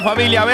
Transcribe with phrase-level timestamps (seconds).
[0.00, 0.46] Familia,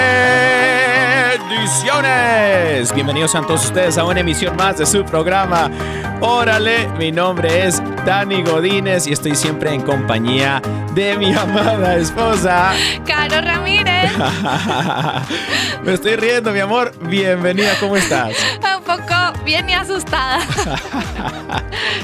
[1.39, 2.93] bendiciones.
[2.93, 5.71] Bienvenidos a todos ustedes a una emisión más de su programa.
[6.19, 10.61] Órale, mi nombre es Dani Godínez y estoy siempre en compañía
[10.93, 12.73] de mi amada esposa.
[13.07, 14.11] Caro Ramírez,
[15.83, 16.91] Me estoy riendo, mi amor.
[17.03, 18.35] Bienvenida, ¿cómo estás?
[19.49, 20.45] Bien y asustada.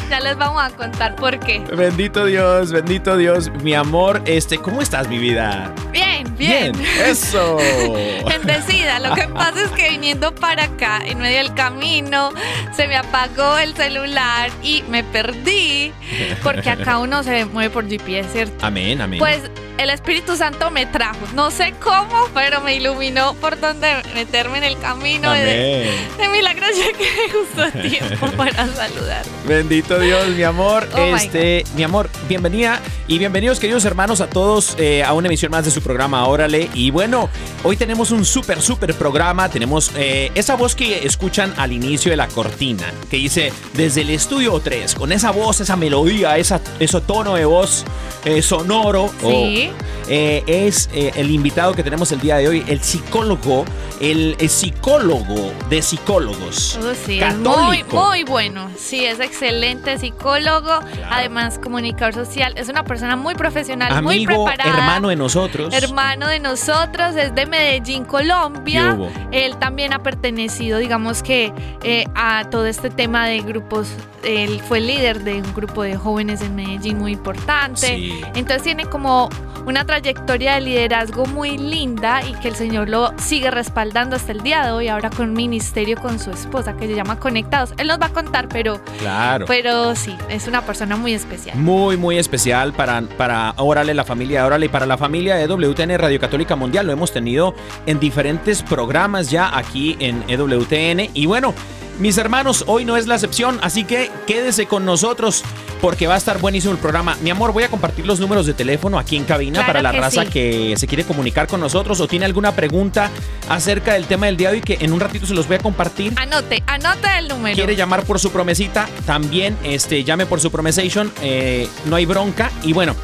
[0.09, 1.59] ya les vamos a contar por qué.
[1.59, 4.23] Bendito Dios, bendito Dios, mi amor.
[4.25, 5.71] Este, ¿cómo estás, mi vida?
[5.91, 6.73] Bien, bien.
[7.05, 7.57] eso.
[8.27, 8.99] Bendecida.
[8.99, 12.31] Lo que pasa es que viniendo para acá, en medio del camino,
[12.75, 15.93] se me apagó el celular y me perdí.
[16.41, 18.65] Porque acá uno se mueve por GPS, ¿cierto?
[18.65, 19.19] Amén, amén.
[19.19, 21.19] Pues el Espíritu Santo me trajo.
[21.33, 25.35] No sé cómo, pero me iluminó por dónde meterme en el camino.
[25.35, 26.17] y De, amén.
[26.17, 29.25] de milagro llegué justo a tiempo para saludar.
[29.45, 30.87] Bendito Dios, mi amor.
[30.95, 35.51] Oh este, mi amor, bienvenida y bienvenidos, queridos hermanos, a todos eh, a una emisión
[35.51, 36.69] más de su programa Órale.
[36.73, 37.29] Y bueno,
[37.63, 39.49] hoy tenemos un súper, súper programa.
[39.49, 44.09] Tenemos eh, esa voz que escuchan al inicio de la cortina, que dice desde el
[44.09, 47.85] estudio 3, con esa voz, esa melodía, esa, ese tono de voz
[48.23, 49.11] eh, sonoro.
[49.21, 49.64] Sí.
[50.07, 53.65] Eh, es eh, el invitado que tenemos el día de hoy, el psicólogo,
[53.99, 56.77] el, el psicólogo de psicólogos.
[56.81, 58.05] Oh, sí, es muy, católico.
[58.05, 58.69] muy bueno.
[58.77, 62.53] Sí, es excelente psicólogo, además comunicador social.
[62.57, 64.77] Es una persona muy profesional, muy Amigo, preparada.
[64.77, 65.73] hermano de nosotros.
[65.73, 68.97] Hermano de nosotros, es de Medellín, ¿Qué Colombia.
[69.31, 73.87] Él también ha pertenecido, digamos que, eh, a todo este tema de grupos.
[74.23, 77.87] Él fue líder de un grupo de jóvenes en Medellín muy importante.
[77.87, 78.21] Sí.
[78.35, 79.29] Entonces tiene como
[79.65, 84.41] una trayectoria de liderazgo muy linda y que el Señor lo sigue respaldando hasta el
[84.41, 87.73] día de hoy, ahora con un ministerio con su esposa que se llama Conectados.
[87.77, 89.45] Él nos va a contar, pero, Claro.
[89.47, 91.57] pero sí, es una persona muy especial.
[91.57, 95.47] Muy, muy especial para, para Órale, la familia de Órale y para la familia de
[95.47, 96.85] WTN Radio Católica Mundial.
[96.87, 97.55] Lo hemos tenido
[97.85, 101.09] en diferentes programas ya aquí en EWTN.
[101.13, 101.53] Y bueno,
[101.99, 105.43] mis hermanos, hoy no es la excepción, así que quédese con nosotros
[105.81, 107.17] porque va a estar buenísimo el programa.
[107.21, 109.91] Mi amor, voy a compartir los números de teléfono aquí en cabina Claro para la
[109.91, 110.29] que raza sí.
[110.29, 113.11] que se quiere comunicar con nosotros o tiene alguna pregunta
[113.49, 115.59] acerca del tema del día de hoy que en un ratito se los voy a
[115.59, 116.13] compartir.
[116.17, 117.55] Anote, anote el número.
[117.55, 122.51] quiere llamar por su promesita, también este, llame por su promesation, eh, no hay bronca.
[122.63, 122.95] Y bueno,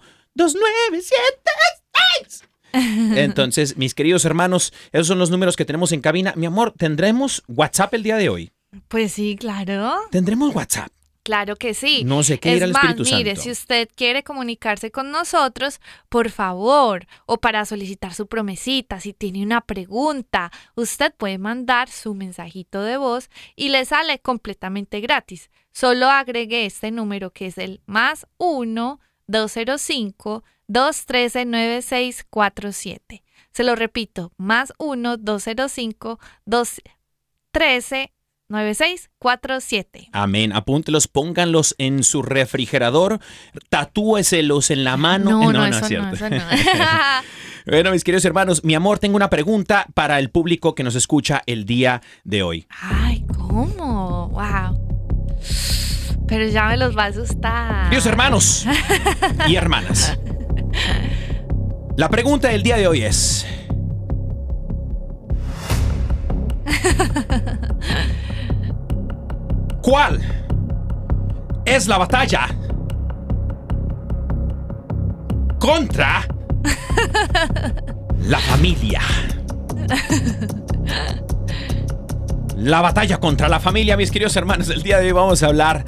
[2.73, 6.33] Entonces, mis queridos hermanos, esos son los números que tenemos en cabina.
[6.37, 8.53] Mi amor, ¿tendremos WhatsApp el día de hoy?
[8.89, 9.95] Pues sí, claro.
[10.11, 10.91] ¿Tendremos WhatsApp?
[11.23, 12.03] Claro que sí.
[12.05, 13.43] No sé qué es ir al más, Espíritu mire, Santo.
[13.43, 19.43] si usted quiere comunicarse con nosotros, por favor, o para solicitar su promesita, si tiene
[19.45, 25.51] una pregunta, usted puede mandar su mensajito de voz y le sale completamente gratis.
[25.71, 33.23] Solo agregue este número que es el más 1 205 213 9647.
[33.53, 38.13] Se lo repito, más 1 205 213
[38.49, 40.09] 9647.
[40.13, 40.53] Amén.
[40.53, 43.19] Apúntelos, pónganlos en su refrigerador,
[43.71, 45.31] tatúeselos en la mano.
[45.31, 46.15] No, no, es eso no, cierto.
[46.15, 46.37] eso no.
[47.65, 51.43] Bueno, mis queridos hermanos, mi amor, tengo una pregunta para el público que nos escucha
[51.47, 52.67] el día de hoy.
[52.81, 54.29] Ay, ¿cómo?
[54.31, 54.81] Wow.
[56.33, 57.85] Pero ya me los va a asustar.
[57.91, 58.67] Queridos hermanos
[59.47, 60.19] y hermanas,
[61.95, 63.47] la pregunta del día de hoy es...
[69.83, 70.23] ¿Cuál
[71.67, 72.49] es la batalla
[75.59, 76.27] contra
[78.21, 79.03] la familia?
[82.57, 84.71] La batalla contra la familia, mis queridos hermanos.
[84.71, 85.85] El día de hoy vamos a hablar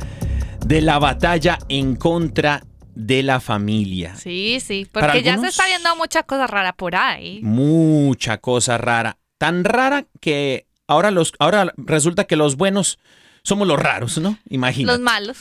[0.64, 2.62] de la batalla en contra
[2.94, 4.14] de la familia.
[4.16, 7.40] Sí, sí, porque ya se está viendo mucha cosa rara por ahí.
[7.42, 9.18] Mucha cosa rara.
[9.38, 12.98] Tan rara que ahora, los, ahora resulta que los buenos
[13.42, 14.38] somos los raros, ¿no?
[14.48, 14.92] Imagínate.
[14.96, 15.38] Los malos.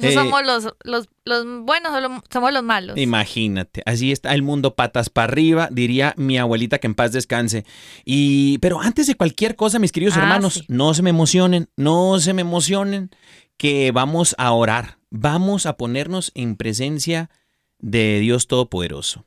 [0.00, 1.92] Eh, somos los, los, los buenos,
[2.32, 2.96] somos los malos.
[2.98, 7.64] Imagínate, así está el mundo patas para arriba, diría mi abuelita que en paz descanse.
[8.04, 10.64] Y pero antes de cualquier cosa, mis queridos Ah, hermanos, sí.
[10.66, 13.10] no se me emocionen, no se me emocionen,
[13.56, 17.30] que vamos a orar, vamos a ponernos en presencia
[17.78, 19.26] de Dios Todopoderoso.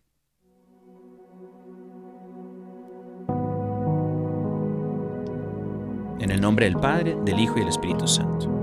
[6.19, 8.53] En el nombre del Padre, del Hijo y del Espíritu Santo.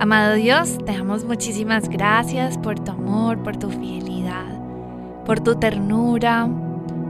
[0.00, 6.48] Amado Dios, te damos muchísimas gracias por tu amor, por tu fidelidad, por tu ternura,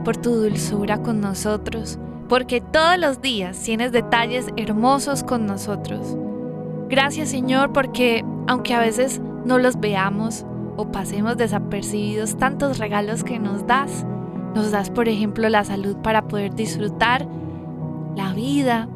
[0.03, 1.97] por tu dulzura con nosotros,
[2.29, 6.15] porque todos los días tienes detalles hermosos con nosotros.
[6.89, 10.45] Gracias Señor porque aunque a veces no los veamos
[10.77, 14.05] o pasemos desapercibidos tantos regalos que nos das,
[14.53, 17.27] nos das por ejemplo la salud para poder disfrutar
[18.15, 18.87] la vida,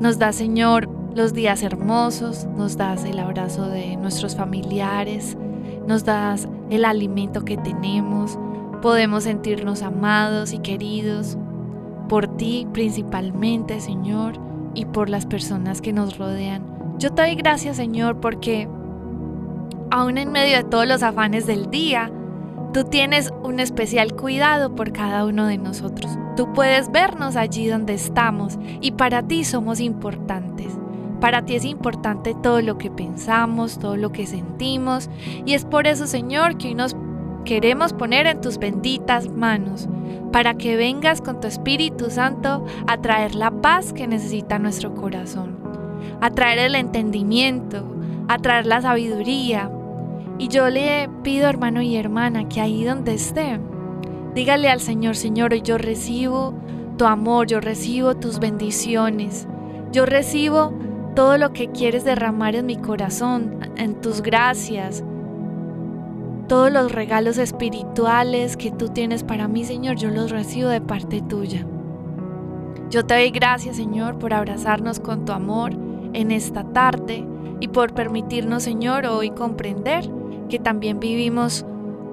[0.00, 5.36] nos das Señor los días hermosos, nos das el abrazo de nuestros familiares,
[5.86, 8.38] nos das el alimento que tenemos,
[8.82, 11.38] podemos sentirnos amados y queridos
[12.08, 14.34] por ti principalmente, Señor,
[14.74, 16.77] y por las personas que nos rodean.
[16.98, 18.68] Yo te doy gracias, Señor, porque
[19.90, 22.10] aún en medio de todos los afanes del día,
[22.72, 26.18] tú tienes un especial cuidado por cada uno de nosotros.
[26.36, 30.76] Tú puedes vernos allí donde estamos y para ti somos importantes.
[31.20, 35.08] Para ti es importante todo lo que pensamos, todo lo que sentimos
[35.46, 36.96] y es por eso, Señor, que hoy nos
[37.44, 39.88] queremos poner en tus benditas manos
[40.32, 45.58] para que vengas con tu Espíritu Santo a traer la paz que necesita nuestro corazón,
[46.20, 47.84] a traer el entendimiento,
[48.28, 49.70] a traer la sabiduría.
[50.38, 53.58] Y yo le pido, hermano y hermana, que ahí donde esté,
[54.34, 56.54] dígale al Señor, Señor, hoy yo recibo
[56.96, 59.48] tu amor, yo recibo tus bendiciones,
[59.92, 60.72] yo recibo
[61.16, 65.02] todo lo que quieres derramar en mi corazón, en tus gracias,
[66.48, 71.20] todos los regalos espirituales que tú tienes para mí, Señor, yo los recibo de parte
[71.20, 71.66] tuya.
[72.90, 77.24] Yo te doy gracias, Señor, por abrazarnos con tu amor en esta tarde
[77.60, 80.08] y por permitirnos, Señor, hoy comprender
[80.48, 81.64] que también vivimos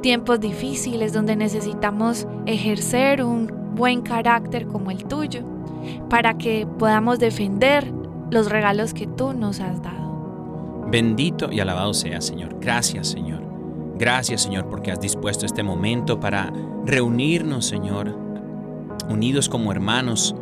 [0.02, 5.42] tiempos difíciles donde necesitamos ejercer un buen carácter como el tuyo
[6.10, 7.92] para que podamos defender
[8.32, 10.86] los regalos que tú nos has dado.
[10.92, 12.58] Bendito y alabado sea, Señor.
[12.60, 13.42] Gracias, Señor.
[13.98, 16.52] Gracias, Señor, porque has dispuesto este momento para
[16.86, 18.16] reunirnos, Señor,
[19.10, 20.36] unidos como hermanos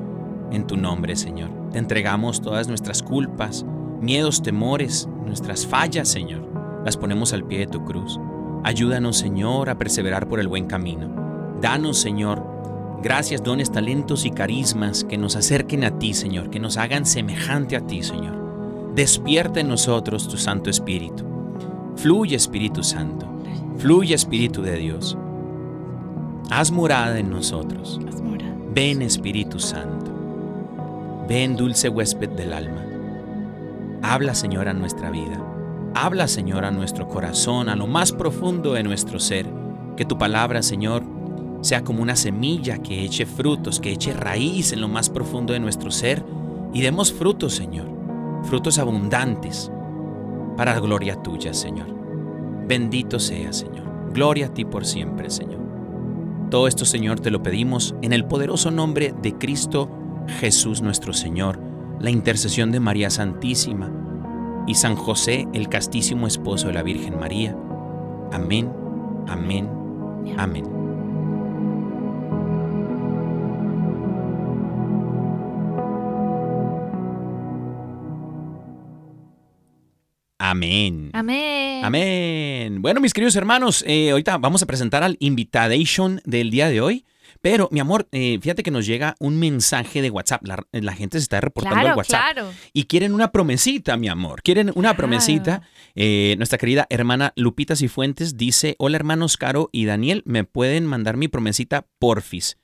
[0.51, 1.50] en tu nombre, Señor.
[1.71, 3.65] Te entregamos todas nuestras culpas,
[4.01, 6.47] miedos, temores, nuestras fallas, Señor.
[6.85, 8.19] Las ponemos al pie de tu cruz.
[8.63, 11.09] Ayúdanos, Señor, a perseverar por el buen camino.
[11.62, 12.43] Danos, Señor,
[13.01, 17.75] gracias, dones, talentos y carismas que nos acerquen a ti, Señor, que nos hagan semejante
[17.75, 18.93] a ti, Señor.
[18.95, 21.25] Despierta en nosotros tu Santo Espíritu.
[21.95, 23.25] Fluye, Espíritu Santo.
[23.77, 25.17] Fluye, Espíritu de Dios.
[26.51, 28.00] Haz morada en nosotros.
[28.73, 30.12] Ven, Espíritu Santo.
[31.27, 32.83] Ven, dulce huésped del alma.
[34.01, 35.41] Habla, Señor, a nuestra vida.
[35.95, 39.47] Habla, Señor, a nuestro corazón, a lo más profundo de nuestro ser.
[39.95, 41.03] Que tu palabra, Señor,
[41.61, 45.59] sea como una semilla que eche frutos, que eche raíz en lo más profundo de
[45.59, 46.23] nuestro ser
[46.73, 47.87] y demos frutos, Señor,
[48.43, 49.71] frutos abundantes
[50.57, 51.87] para la gloria tuya, Señor.
[52.67, 54.11] Bendito sea, Señor.
[54.11, 55.61] Gloria a ti por siempre, Señor.
[56.49, 59.89] Todo esto, Señor, te lo pedimos en el poderoso nombre de Cristo
[60.27, 61.59] Jesús nuestro Señor,
[61.99, 63.91] la intercesión de María Santísima
[64.67, 67.55] y San José, el castísimo esposo de la Virgen María.
[68.31, 68.71] Amén,
[69.27, 69.69] amén,
[70.37, 70.83] amén.
[80.53, 81.09] Amén.
[81.13, 81.83] Amén.
[81.83, 82.81] Amén.
[82.81, 87.05] Bueno, mis queridos hermanos, eh, ahorita vamos a presentar al invitation del día de hoy.
[87.43, 90.47] Pero, mi amor, eh, fíjate que nos llega un mensaje de WhatsApp.
[90.47, 92.21] La, la gente se está reportando Claro, al WhatsApp.
[92.33, 92.53] claro.
[92.71, 94.41] Y quieren una promesita, mi amor.
[94.41, 94.97] Quieren una Claro.
[94.97, 95.62] promesita.
[95.93, 101.17] Eh, nuestra querida hermana Lupita Cifuentes dice: Hola, hermanos Caro y Daniel, ¿me pueden mandar
[101.17, 102.57] mi promesita porfis?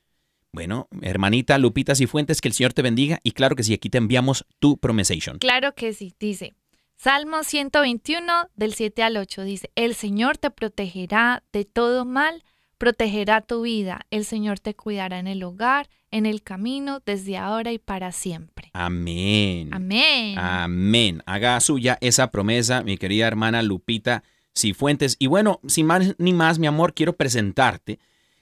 [0.53, 3.19] Bueno, hermanita Lupita Cifuentes, que el Señor te bendiga.
[3.21, 5.39] Y claro que sí, aquí te enviamos tu promesation.
[5.39, 6.55] Claro que sí, dice.
[6.95, 12.43] Salmo 121 del 7 al 8 dice, el Señor te protegerá de todo mal,
[12.79, 17.71] protegerá tu vida, el Señor te cuidará en el hogar, en el camino, desde ahora
[17.71, 18.71] y para siempre.
[18.74, 19.69] Amén.
[19.71, 20.39] Amén.
[20.39, 21.24] Amén.
[21.27, 24.24] Haga suya esa promesa, mi querida hermana Lupita
[24.57, 25.17] Cifuentes.
[25.19, 28.00] Y bueno, sin más ni más, mi amor, quiero presentarte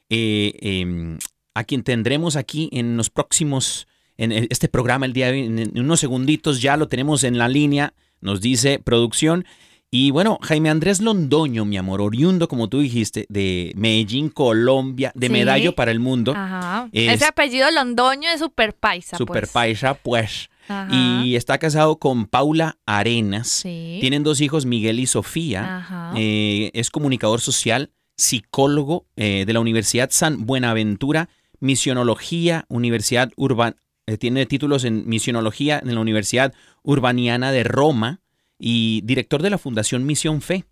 [0.09, 1.17] eh, eh,
[1.53, 5.79] a quien tendremos aquí en los próximos, en este programa el día de hoy, en
[5.79, 9.45] unos segunditos ya lo tenemos en la línea, nos dice producción.
[9.89, 15.27] Y bueno, Jaime Andrés Londoño, mi amor, oriundo, como tú dijiste, de Medellín, Colombia, de
[15.27, 15.33] Sí.
[15.33, 16.33] Medallo para el mundo.
[16.35, 16.89] Ajá.
[16.91, 19.15] Es- Ese apellido londoño es super paisa.
[19.17, 19.51] Super pues.
[19.53, 20.49] paisa, pues.
[20.67, 20.89] Ajá.
[20.93, 23.47] Y está casado con Paula Arenas.
[23.47, 23.99] Sí.
[24.01, 25.77] Tienen dos hijos, Miguel y Sofía.
[25.77, 26.11] Ajá.
[26.17, 31.29] Eh, es comunicador social, psicólogo eh, de la Universidad San Buenaventura,
[31.61, 36.53] misionología, Universidad Urban, eh, tiene títulos en misionología en la Universidad
[36.83, 38.19] Urbaniana de Roma
[38.59, 40.65] y director de la Fundación Misión Fe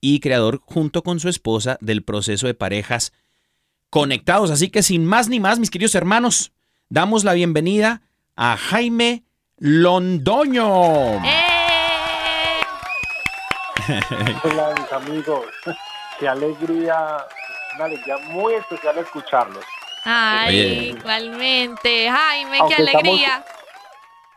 [0.00, 3.12] y creador junto con su esposa del proceso de parejas
[3.90, 4.50] conectados.
[4.50, 6.52] Así que sin más ni más, mis queridos hermanos,
[6.88, 8.02] damos la bienvenida
[8.36, 9.24] a Jaime
[9.58, 11.24] Londoño.
[11.24, 11.40] ¡Eh!
[14.44, 15.44] Hola, mis amigos.
[16.18, 17.26] Qué alegría,
[17.76, 19.64] una alegría muy especial escucharlos.
[20.04, 20.84] Ay, Oye.
[20.98, 22.08] igualmente.
[22.10, 23.44] Jaime, qué estamos- alegría.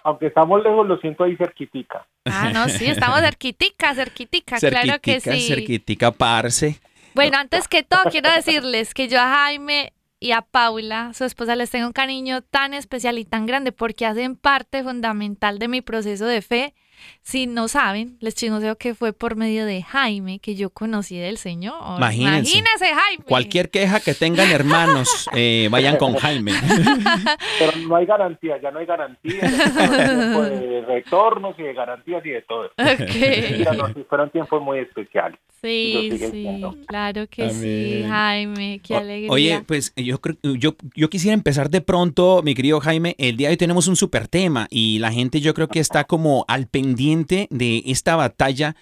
[0.04, 2.06] Aunque estamos lejos, lo siento ahí cerquitica.
[2.25, 5.48] Ah, no, sí, estamos cerquitica, cerquitica, claro que Cerquitica, sí.
[5.48, 6.79] cerquitica, parce.
[7.13, 11.55] Bueno, antes que todo, quiero decirles que yo a Jaime y a Paula, su esposa,
[11.55, 15.82] les tengo un cariño tan especial y tan grande porque hacen parte fundamental de mi
[15.82, 16.74] proceso de fe.
[17.22, 21.38] Si no saben, les chismoseo que fue por medio de Jaime que yo conocí del
[21.38, 21.74] Señor.
[21.98, 22.58] Imagínense.
[22.58, 23.24] Imagínese, Jaime.
[23.25, 26.52] Cualquier queja que tengan hermanos, eh, vayan con Jaime.
[27.60, 29.50] Pero no hay garantía, ya no hay garantía.
[29.50, 32.70] Fueron tiempos de retornos y de garantías y de todo.
[32.78, 33.78] Mira, Ok.
[33.78, 35.40] no, fueron tiempos muy especiales.
[35.62, 36.75] Sí, sí, siendo.
[36.86, 38.04] claro que sí.
[38.08, 39.32] Jaime, qué alegría.
[39.32, 43.16] Oye, pues yo, creo- yo, yo quisiera empezar de pronto, mi querido Jaime.
[43.18, 46.04] El día de hoy tenemos un super tema y la gente yo creo que está
[46.04, 48.75] como al pendiente de esta batalla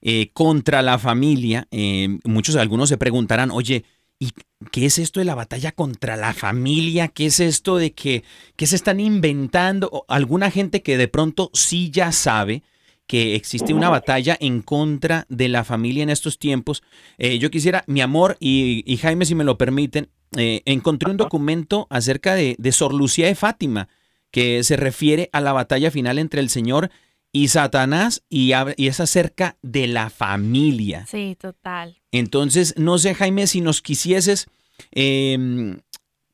[0.00, 1.66] eh, contra la familia.
[1.72, 3.84] Eh, muchos, algunos se preguntarán, oye,
[4.20, 4.30] ¿y
[4.70, 7.08] qué es esto de la batalla contra la familia?
[7.08, 8.22] ¿Qué es esto de que,
[8.54, 9.88] que se están inventando?
[9.92, 12.62] O alguna gente que de pronto sí ya sabe
[13.08, 16.82] que existe una batalla en contra de la familia en estos tiempos.
[17.16, 21.86] Eh, yo quisiera, mi amor y, y Jaime, si me lo permiten, encontré un documento
[21.88, 23.88] acerca de, de Sor Lucía de Fátima,
[24.30, 26.98] que se refiere a la batalla final entre el Señor y
[27.46, 31.06] Satanás y, y es acerca de la familia.
[31.06, 32.00] Sí, total.
[32.10, 34.48] Entonces, no sé, Jaime, si nos quisieses
[34.90, 35.78] eh,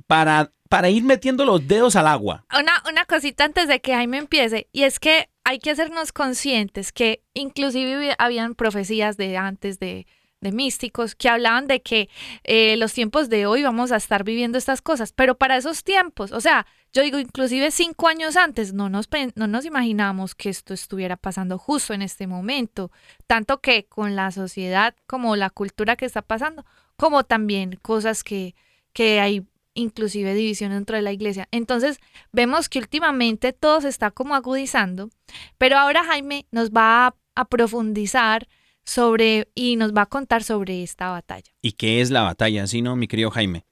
[0.07, 2.47] para, para ir metiendo los dedos al agua.
[2.59, 6.93] Una, una cosita antes de que Jaime empiece, y es que hay que hacernos conscientes
[6.93, 10.07] que inclusive habían profecías de antes de,
[10.45, 12.09] de místicos que hablaban de que
[12.45, 16.31] eh, los tiempos de hoy vamos a estar viviendo estas cosas, pero para esos tiempos,
[16.31, 20.73] o sea, yo digo, inclusive cinco años antes, no nos, no nos imaginábamos que esto
[20.73, 22.93] estuviera pasando justo en este momento,
[23.27, 26.65] tanto que con la sociedad como la cultura que está pasando,
[26.97, 28.55] como también cosas que,
[28.93, 31.49] que hay inclusive división dentro de la iglesia.
[31.51, 31.99] Entonces,
[32.31, 35.11] vemos que últimamente todo se está como agudizando,
[35.59, 38.47] pero ahora Jaime nos va a profundizar
[38.85, 41.51] sobre y nos va a contar sobre esta batalla.
[41.63, 42.67] ¿Y qué es la batalla?
[42.67, 43.65] ¿Sí, no, mi querido Jaime?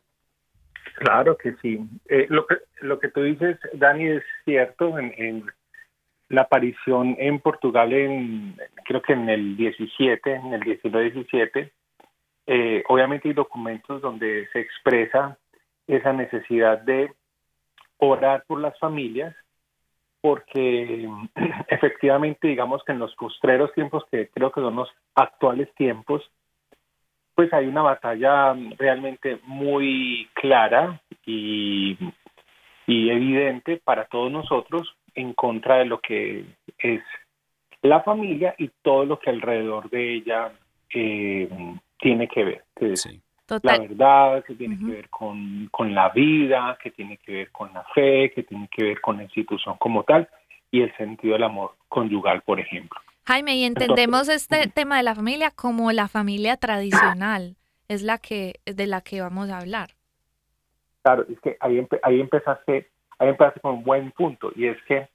[0.96, 1.80] Claro que sí.
[2.08, 4.98] Eh, lo, que, lo que tú dices, Dani, es cierto.
[4.98, 5.46] En, en
[6.32, 11.70] la aparición en Portugal, en, creo que en el 17, en el 19-17,
[12.46, 15.38] eh, obviamente hay documentos donde se expresa
[15.86, 17.12] esa necesidad de
[17.98, 19.36] orar por las familias,
[20.22, 21.06] porque
[21.68, 26.22] efectivamente, digamos que en los postreros tiempos, que creo que son los actuales tiempos,
[27.34, 31.98] pues hay una batalla realmente muy clara y,
[32.86, 36.44] evidente para todos nosotros en contra de lo que
[36.78, 37.02] es
[37.80, 40.52] la familia y todo lo que alrededor de ella
[40.94, 41.48] eh,
[41.98, 42.64] tiene que ver.
[42.94, 43.20] Sí.
[43.62, 47.72] La verdad, que tiene que ver con, con la vida, que tiene que ver con
[47.72, 50.28] la fe, que tiene que ver con la institución como tal
[50.70, 52.98] y el sentido del amor conyugal, por ejemplo.
[53.24, 57.56] Jaime, y entendemos este tema de la familia como la familia tradicional,
[57.88, 59.90] es la que de la que vamos a hablar.
[61.02, 64.78] Claro, es que ahí, empe- ahí empezaste, ahí empezaste con un buen punto y es
[64.84, 65.08] que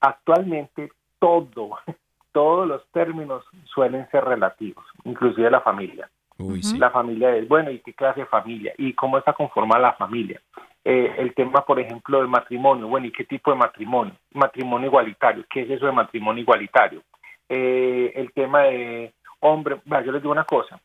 [0.00, 1.78] actualmente todo,
[2.32, 6.10] todos los términos suelen ser relativos, inclusive la familia.
[6.42, 6.78] Uy, sí.
[6.78, 8.72] La familia es, bueno, ¿y qué clase de familia?
[8.78, 10.40] ¿Y cómo está conformada la familia?
[10.84, 12.88] Eh, el tema, por ejemplo, del matrimonio.
[12.88, 14.14] Bueno, ¿y qué tipo de matrimonio?
[14.32, 15.44] Matrimonio igualitario.
[15.48, 17.02] ¿Qué es eso de matrimonio igualitario?
[17.48, 20.80] Eh, el tema de hombre, bueno, yo les digo una cosa.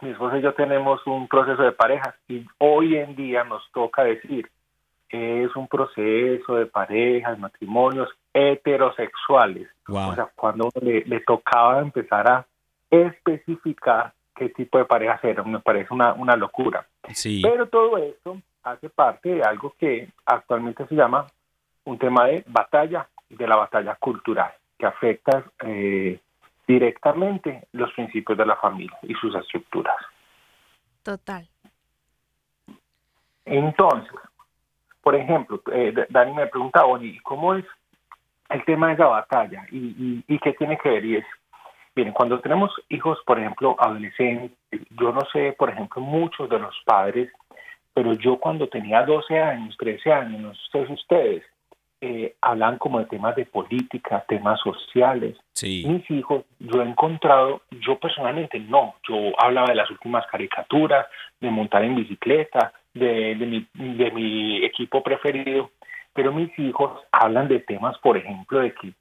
[0.00, 4.04] Mi esposa y yo tenemos un proceso de pareja y hoy en día nos toca
[4.04, 4.48] decir
[5.14, 9.68] es un proceso de parejas, matrimonios heterosexuales.
[9.86, 10.10] Wow.
[10.10, 12.46] O sea, cuando le, le tocaba empezar a
[12.90, 16.86] especificar qué tipo de parejas eran, me parece una, una locura.
[17.12, 17.40] Sí.
[17.42, 21.26] Pero todo esto hace parte de algo que actualmente se llama
[21.84, 26.18] un tema de batalla, de la batalla cultural, que afecta eh,
[26.66, 29.96] directamente los principios de la familia y sus estructuras.
[31.02, 31.46] Total.
[33.44, 34.14] Entonces,
[35.02, 37.66] por ejemplo, eh, Dani me preguntaba, bueno, ¿y cómo es
[38.48, 39.66] el tema de esa batalla?
[39.70, 41.04] ¿Y, y, y qué tiene que ver?
[41.04, 41.26] Y es,
[41.94, 44.52] miren, cuando tenemos hijos, por ejemplo, adolescentes,
[44.98, 47.30] yo no sé, por ejemplo, muchos de los padres,
[47.92, 51.44] pero yo cuando tenía 12 años, 13 años, no sé si ustedes,
[52.00, 55.38] eh, hablan como de temas de política, temas sociales.
[55.52, 55.84] Sí.
[55.86, 61.06] Mis hijos, yo he encontrado, yo personalmente no, yo hablaba de las últimas caricaturas,
[61.40, 65.70] de montar en bicicleta, de, de, mi, de mi equipo preferido,
[66.12, 68.92] pero mis hijos hablan de temas, por ejemplo, de que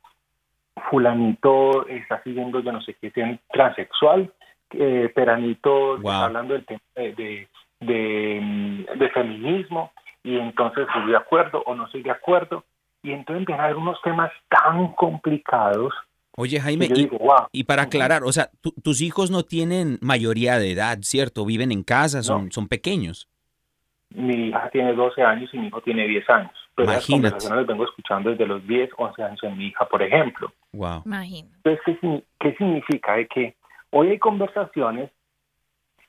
[0.90, 3.12] fulanito está siguiendo yo no sé qué,
[3.52, 4.32] transexual,
[4.72, 6.12] eh, peranito Wow.
[6.12, 7.48] está hablando del tema de, de,
[7.80, 9.92] de, mm, de feminismo,
[10.24, 12.64] y entonces estoy de acuerdo o no estoy de acuerdo,
[13.04, 15.94] y entonces empiezan a haber unos temas tan complicados,
[16.36, 17.46] Oye, Jaime, y, digo, wow.
[17.52, 21.46] y para aclarar, o sea, tu- tus hijos no tienen mayoría de edad, ¿cierto?
[21.46, 23.28] Viven en casa, son, son pequeños.
[24.13, 26.52] Mi hija tiene 12 años y mi hijo tiene 10 años.
[26.76, 27.13] Pero las Imagínate.
[27.32, 30.52] conversaciones las vengo escuchando desde los 10, 11 años en mi hija, por ejemplo.
[30.73, 31.02] Wow.
[31.06, 31.49] Imagino.
[31.63, 33.13] Entonces, ¿qué, signi- qué significa?
[33.13, 33.56] De que
[33.91, 35.10] hoy hay conversaciones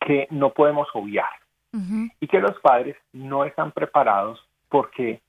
[0.00, 1.28] que no podemos obviar
[2.20, 5.20] y que los padres no están preparados porque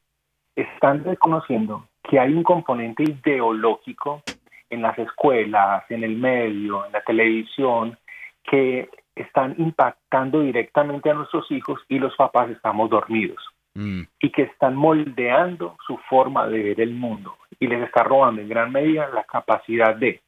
[0.55, 4.21] están reconociendo que hay un componente ideológico
[4.69, 7.97] en las escuelas, en el medio, en la televisión,
[8.43, 13.41] que están impactando directamente a nuestros hijos y los papás estamos dormidos.
[13.75, 17.35] Mm, y que están moldeando su forma de ver el mundo.
[17.59, 20.21] Y les está robando en gran medida la capacidad de,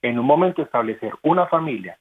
[0.00, 1.98] en un momento, establecer una familia,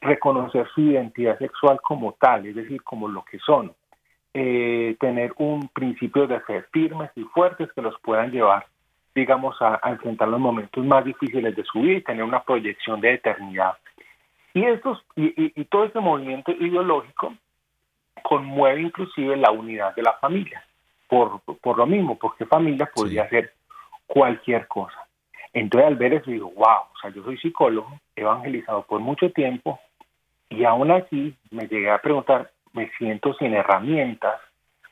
[0.00, 3.72] reconocer su identidad sexual como tal, es decir, como lo que son,
[4.32, 8.66] eh, tener un principio de fe firmes y fuertes que los puedan llevar,
[9.12, 13.00] digamos, a, a enfrentar los momentos más difíciles de su vida y tener una proyección
[13.00, 13.74] de eternidad.
[14.54, 17.34] Y, estos, y, y- y todo este movimiento ideológico
[18.22, 20.64] conmueve inclusive la unidad de la familia,
[21.08, 23.52] por, por lo mismo, porque familia podría ser
[24.06, 24.96] cualquier cosa.
[25.52, 29.78] Entonces al ver eso digo, wow, o sea, yo soy psicólogo, evangelizado por mucho tiempo
[30.48, 34.40] y aún así me llegué a preguntar, me siento sin herramientas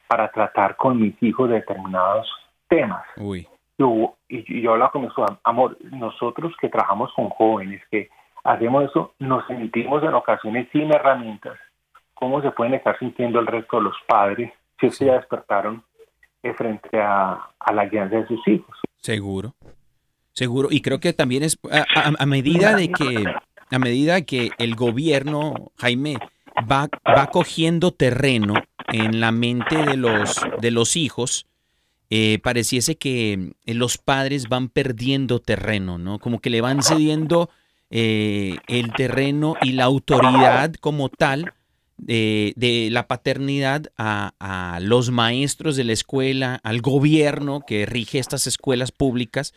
[0.06, 2.28] para tratar con mis hijos determinados
[2.68, 3.04] temas.
[3.16, 3.46] uy.
[3.78, 8.10] Yo, y, yo hablaba con mi esposa, amor, nosotros que trabajamos con jóvenes, que
[8.44, 11.58] hacemos eso, nos sentimos en ocasiones sin herramientas.
[12.14, 15.82] ¿Cómo se pueden estar sintiendo el resto de los padres si es que ya despertaron
[16.42, 18.76] eh, frente a, a la guianza de sus hijos?
[18.96, 19.54] Seguro.
[20.32, 20.68] Seguro.
[20.70, 23.24] Y creo que también es a, a- a medida de que
[23.70, 26.16] a medida que el gobierno, Jaime,
[26.70, 28.54] va, va cogiendo terreno
[28.92, 31.46] en la mente de los, de los hijos,
[32.10, 36.18] eh, pareciese que eh, los padres van perdiendo terreno, ¿no?
[36.18, 37.48] Como que le van cediendo
[37.94, 41.52] eh, el terreno y la autoridad como tal
[41.98, 48.18] de, de la paternidad a, a los maestros de la escuela, al gobierno que rige
[48.18, 49.52] estas escuelas públicas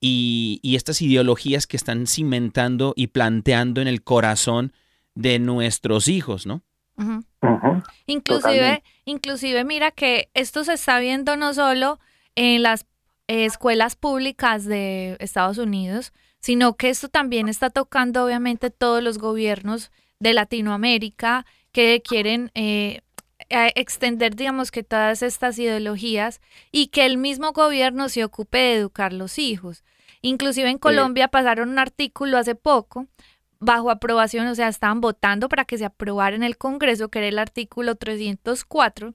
[0.00, 4.72] y, y estas ideologías que están cimentando y planteando en el corazón
[5.14, 6.62] de nuestros hijos, ¿no?
[6.96, 7.22] Ujú.
[8.06, 8.82] Inclusive, Totalmente.
[9.04, 11.98] inclusive mira que esto se está viendo no solo
[12.34, 12.86] en las
[13.28, 16.12] eh, escuelas públicas de Estados Unidos,
[16.44, 23.00] sino que esto también está tocando obviamente todos los gobiernos de Latinoamérica que quieren eh,
[23.48, 29.14] extender, digamos que todas estas ideologías y que el mismo gobierno se ocupe de educar
[29.14, 29.84] los hijos.
[30.20, 33.06] Inclusive en Colombia pasaron un artículo hace poco
[33.58, 37.28] bajo aprobación, o sea, estaban votando para que se aprobara en el Congreso, que era
[37.28, 39.14] el artículo 304,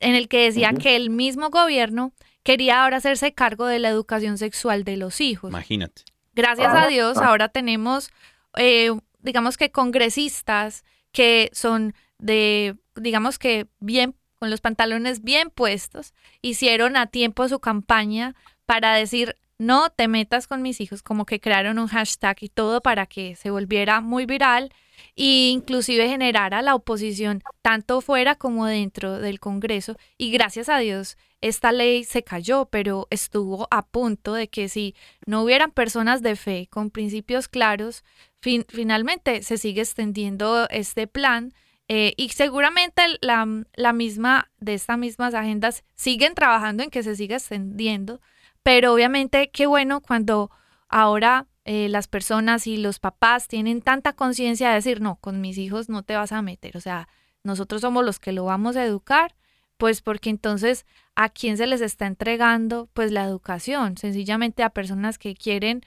[0.00, 4.38] en el que decía que el mismo gobierno quería ahora hacerse cargo de la educación
[4.38, 5.50] sexual de los hijos.
[5.50, 6.04] Imagínate.
[6.32, 7.26] Gracias a Dios, ah.
[7.26, 8.10] ahora tenemos,
[8.56, 8.90] eh,
[9.20, 16.96] digamos que congresistas que son de, digamos que bien, con los pantalones bien puestos, hicieron
[16.96, 21.78] a tiempo su campaña para decir, no te metas con mis hijos, como que crearon
[21.78, 24.72] un hashtag y todo para que se volviera muy viral
[25.16, 29.96] e inclusive generara la oposición tanto fuera como dentro del Congreso.
[30.18, 34.94] Y gracias a Dios, esta ley se cayó, pero estuvo a punto de que si
[35.26, 38.04] no hubieran personas de fe con principios claros,
[38.40, 41.52] fin- finalmente se sigue extendiendo este plan.
[41.92, 47.16] eh, y seguramente la, la misma de estas mismas agendas siguen trabajando en que se
[47.16, 48.20] siga extendiendo,
[48.62, 50.50] pero obviamente qué bueno cuando
[50.88, 55.56] ahora eh, las personas y los papás tienen tanta conciencia de decir, no, con mis
[55.56, 57.08] hijos no te vas a meter, o sea,
[57.44, 59.36] nosotros somos los que lo vamos a educar,
[59.76, 65.16] pues porque entonces a quién se les está entregando pues la educación, sencillamente a personas
[65.16, 65.82] que quieren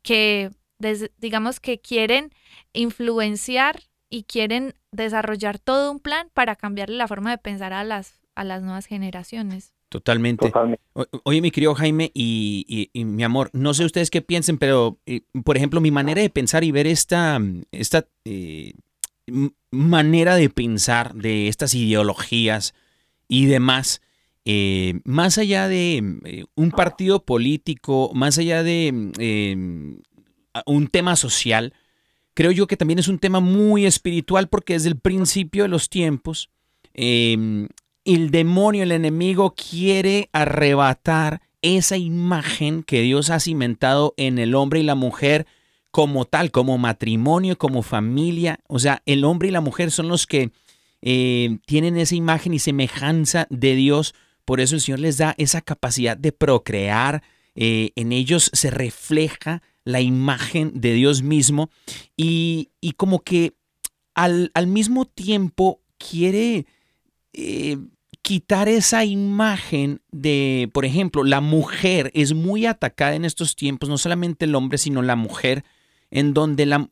[0.00, 0.52] que
[1.18, 2.32] digamos que quieren
[2.72, 8.22] influenciar y quieren desarrollar todo un plan para cambiarle la forma de pensar a las
[8.34, 9.75] a las nuevas generaciones.
[9.88, 10.46] Totalmente.
[10.46, 10.82] Totalmente.
[10.94, 14.58] O- Oye, mi querido Jaime y, y- y mi amor, no sé ustedes qué piensen,
[14.58, 18.72] pero, eh, por ejemplo, mi manera de pensar y ver esta, esta eh,
[19.70, 22.74] manera de pensar de estas ideologías
[23.28, 24.00] y demás,
[24.44, 29.98] eh, más allá de eh, un partido político, más allá de
[30.66, 31.74] un tema social,
[32.34, 35.88] creo yo que también es un tema muy espiritual porque desde el principio de los
[35.90, 36.50] tiempos,
[36.94, 37.66] eh,
[38.06, 44.80] el demonio, el enemigo quiere arrebatar esa imagen que Dios ha cimentado en el hombre
[44.80, 45.46] y la mujer
[45.90, 48.60] como tal, como matrimonio, como familia.
[48.68, 50.52] O sea, el hombre y la mujer son los que
[51.02, 54.14] eh, tienen esa imagen y semejanza de Dios.
[54.44, 57.22] Por eso el Señor les da esa capacidad de procrear.
[57.58, 61.70] eh, en ellos se refleja la imagen de Dios mismo
[62.16, 63.54] y, como que
[64.14, 66.66] al, al mismo tiempo quiere
[67.32, 67.78] eh,
[68.26, 73.98] quitar esa imagen de, por ejemplo, la mujer es muy atacada en estos tiempos, no
[73.98, 75.62] solamente el hombre, sino la mujer,
[76.10, 76.90] en donde la,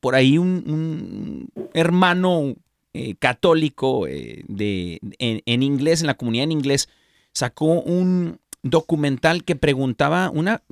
[0.00, 2.54] por ahí un, hermano
[2.92, 6.90] eh, católico eh, de, en, en inglés, en la comunidad en inglés,
[7.32, 10.64] sacó un documental que preguntaba una,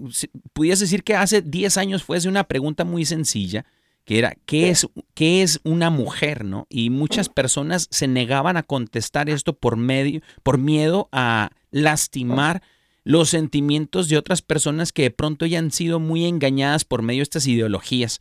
[0.53, 3.65] pudieras decir que hace 10 años fue una pregunta muy sencilla,
[4.05, 6.45] que era, ¿qué es, ¿qué es una mujer?
[6.45, 6.67] ¿no?
[6.69, 12.63] Y muchas personas se negaban a contestar esto por, medio, por miedo a lastimar
[13.05, 17.21] los sentimientos de otras personas que de pronto ya han sido muy engañadas por medio
[17.21, 18.21] de estas ideologías.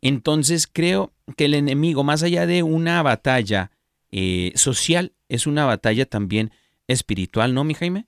[0.00, 3.70] Entonces creo que el enemigo, más allá de una batalla
[4.10, 6.50] eh, social, es una batalla también
[6.88, 8.06] espiritual, ¿no, mi Jaime?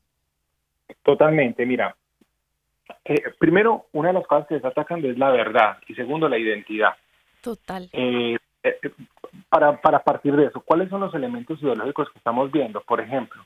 [1.02, 1.96] Totalmente, mira.
[3.04, 6.38] eh, primero, una de las cosas que está atacando es la verdad y segundo, la
[6.38, 6.94] identidad.
[7.44, 7.88] Total.
[7.92, 8.80] Eh, eh,
[9.50, 12.80] para, para partir de eso, ¿cuáles son los elementos ideológicos que estamos viendo?
[12.80, 13.44] Por ejemplo,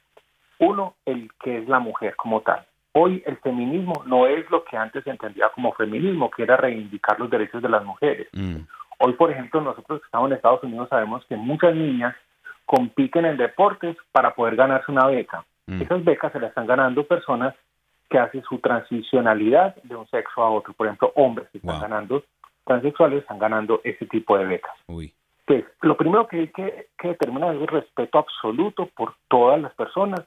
[0.61, 2.65] uno, el que es la mujer como tal.
[2.93, 7.19] Hoy el feminismo no es lo que antes se entendía como feminismo, que era reivindicar
[7.21, 8.29] los derechos de las mujeres.
[8.33, 8.61] Mm,
[9.01, 12.17] Hoy, por ejemplo, nosotros que estamos en Estados Unidos sabemos que muchas niñas
[12.65, 15.45] compiten en deportes para poder ganarse una beca.
[15.67, 17.55] mm, Esas becas se las están ganando personas
[18.11, 20.73] que hacen su transicionalidad de un sexo a otro.
[20.73, 21.83] Por ejemplo, hombres que están Wow.
[21.83, 22.25] ganando,
[22.69, 24.75] transexuales están ganando ese tipo de becas.
[24.87, 29.61] uy, Entonces, lo primero que hay que, que determinar es el respeto absoluto por todas
[29.61, 30.21] las personas,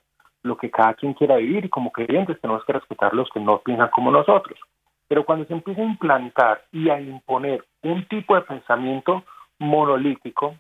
[0.44, 3.60] lo que cada quien quiera vivir y como creyentes tenemos que respetar los que no
[3.60, 4.60] piensan como nosotros.
[5.08, 9.24] Pero cuando se empieza a implantar y a imponer un tipo de pensamiento
[9.60, 10.56] monolítico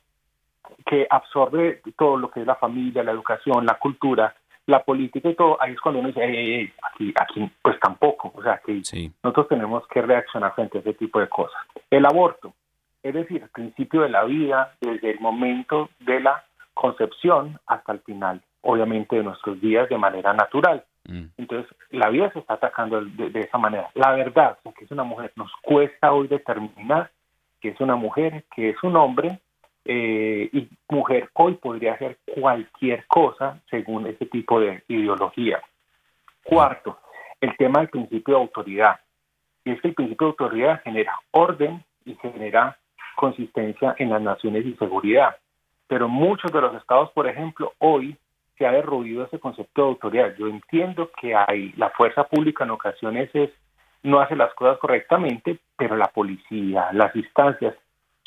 [0.86, 4.36] que absorbe todo lo que es la familia, la educación, la cultura,
[4.71, 7.79] la política y todo, ahí es cuando uno dice, "Ey, ey, ey, aquí, aquí pues
[7.79, 11.62] tampoco, o sea, que sí, nosotros tenemos que reaccionar frente a ese tipo de cosas.
[11.89, 12.53] El aborto,
[13.03, 17.99] es decir, el principio de la vida desde el momento de la concepción hasta el
[17.99, 20.84] final, obviamente de nuestros días de manera natural.
[21.07, 23.89] mm, Entonces, la vida se está atacando de, de esa manera.
[23.95, 27.12] La verdad, o sea, que es una mujer, nos cuesta hoy determinar
[27.60, 29.39] que es una mujer, que es un hombre,
[29.86, 35.62] eh, y mujer hoy podría hacer cualquier cosa según ese tipo de ideología.
[36.44, 37.00] Cuarto,
[37.39, 39.00] el tema del principio de autoridad.
[39.63, 42.78] Y es que el principio de autoridad genera orden y genera
[43.15, 45.36] consistencia en las naciones y seguridad.
[45.88, 48.15] Pero muchos de los estados, por ejemplo, hoy
[48.58, 50.36] se ha derruido ese concepto de autoridad.
[50.38, 53.50] Yo entiendo que hay la fuerza pública en ocasiones es
[54.04, 57.76] no hace las cosas correctamente, pero la policía, las instancias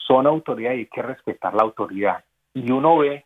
[0.06, 2.24] son autoridad y hay que respetar la autoridad.
[2.52, 3.24] Y uno ve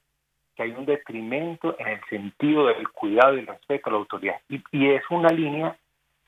[0.57, 4.37] que hay un detrimento en el sentido del cuidado y el respeto a la autoridad.
[4.49, 5.77] Y, y es una línea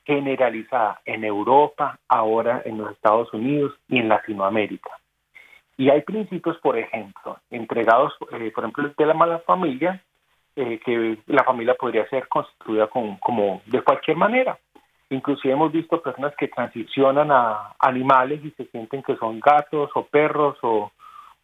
[0.05, 4.89] generalizada en Europa, ahora en los Estados Unidos y en Latinoamérica.
[5.77, 10.01] Y hay principios, por ejemplo, entregados, eh, por ejemplo, de la mala familia,
[10.55, 14.57] eh, que la familia podría ser constituida con, como de cualquier manera.
[15.11, 20.05] Inclusive hemos visto personas que transicionan a animales y se sienten que son gatos o
[20.05, 20.89] perros o,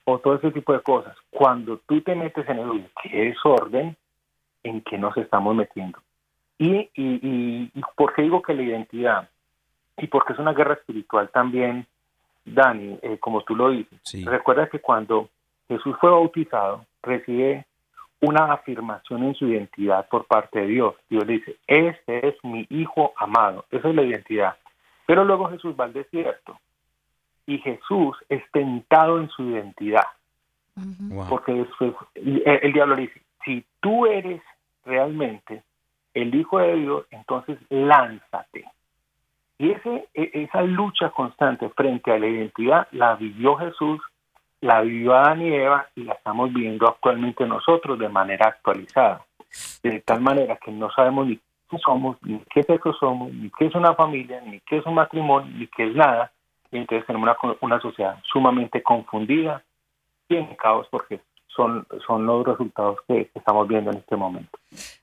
[0.05, 1.17] o todo ese tipo de cosas.
[1.29, 3.97] Cuando tú te metes en el que es orden,
[4.63, 5.99] ¿en qué nos estamos metiendo?
[6.57, 9.29] Y, y, y, por qué digo que la identidad,
[9.97, 11.85] y porque es una guerra espiritual también,
[12.45, 15.29] Dani, eh, como tú lo dices, recuerda que cuando
[15.67, 17.65] Jesús fue bautizado, recibe
[18.21, 20.95] una afirmación en su identidad por parte de Dios.
[21.09, 24.55] Dios le dice, este es mi hijo amado, esa es la identidad.
[25.05, 26.59] Pero luego Jesús va al desierto
[27.45, 30.07] y Jesús es tentado en su identidad.
[31.29, 34.41] Porque después el, el diablo le dice, si tú eres
[34.85, 35.63] realmente
[36.13, 38.65] el Hijo de Dios, entonces lánzate.
[39.59, 44.01] Y ese, e, esa lucha constante frente a la identidad la vivió Jesús,
[44.61, 49.25] la vivió Adán y Eva y la estamos viviendo actualmente nosotros de manera actualizada.
[49.83, 51.39] De tal manera que no sabemos ni
[51.69, 54.95] qué somos, ni qué sexo somos, ni qué es una familia, ni qué es un
[54.95, 56.31] matrimonio, ni qué es nada.
[56.71, 59.63] Y entonces tenemos una, una sociedad sumamente confundida
[60.29, 61.21] y en caos porque
[61.57, 64.57] son, son los resultados que estamos viendo en este momento.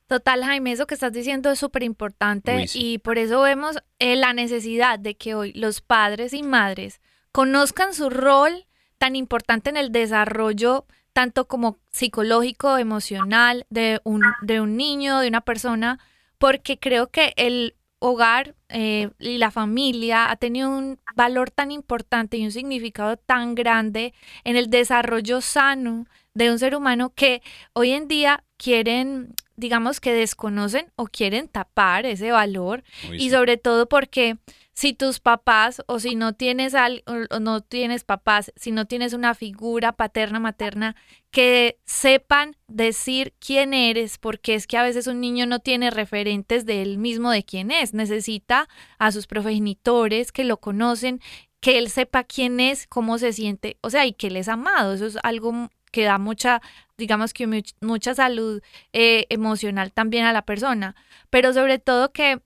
[0.07, 4.33] Total, Jaime, eso que estás diciendo es súper importante y por eso vemos eh, la
[4.33, 7.01] necesidad de que hoy los padres y madres
[7.33, 8.67] conozcan su rol
[9.05, 15.29] tan importante en el desarrollo tanto como psicológico, emocional de un, de un niño, de
[15.29, 15.99] una persona,
[16.39, 22.39] porque creo que el hogar eh, y la familia ha tenido un valor tan importante
[22.39, 27.43] y un significado tan grande en el desarrollo sano de un ser humano que
[27.75, 33.87] hoy en día quieren, digamos que desconocen o quieren tapar ese valor y sobre todo
[33.87, 34.39] porque
[34.75, 39.13] si tus papás o si no tienes al, o no tienes papás, si no tienes
[39.13, 40.97] una figura paterna materna
[41.31, 46.67] que sepan decir quién eres, porque es que a veces un niño no tiene referentes
[46.67, 51.21] de él mismo de quién es, necesita a sus progenitores que lo conocen,
[51.61, 54.95] que él sepa quién es, cómo se siente, o sea, y que él es amado,
[54.95, 56.61] eso es algo que da mucha,
[56.99, 58.61] digamos que mucha salud
[58.93, 60.97] eh, emocional también a la persona,
[61.31, 62.43] pero sobre todo que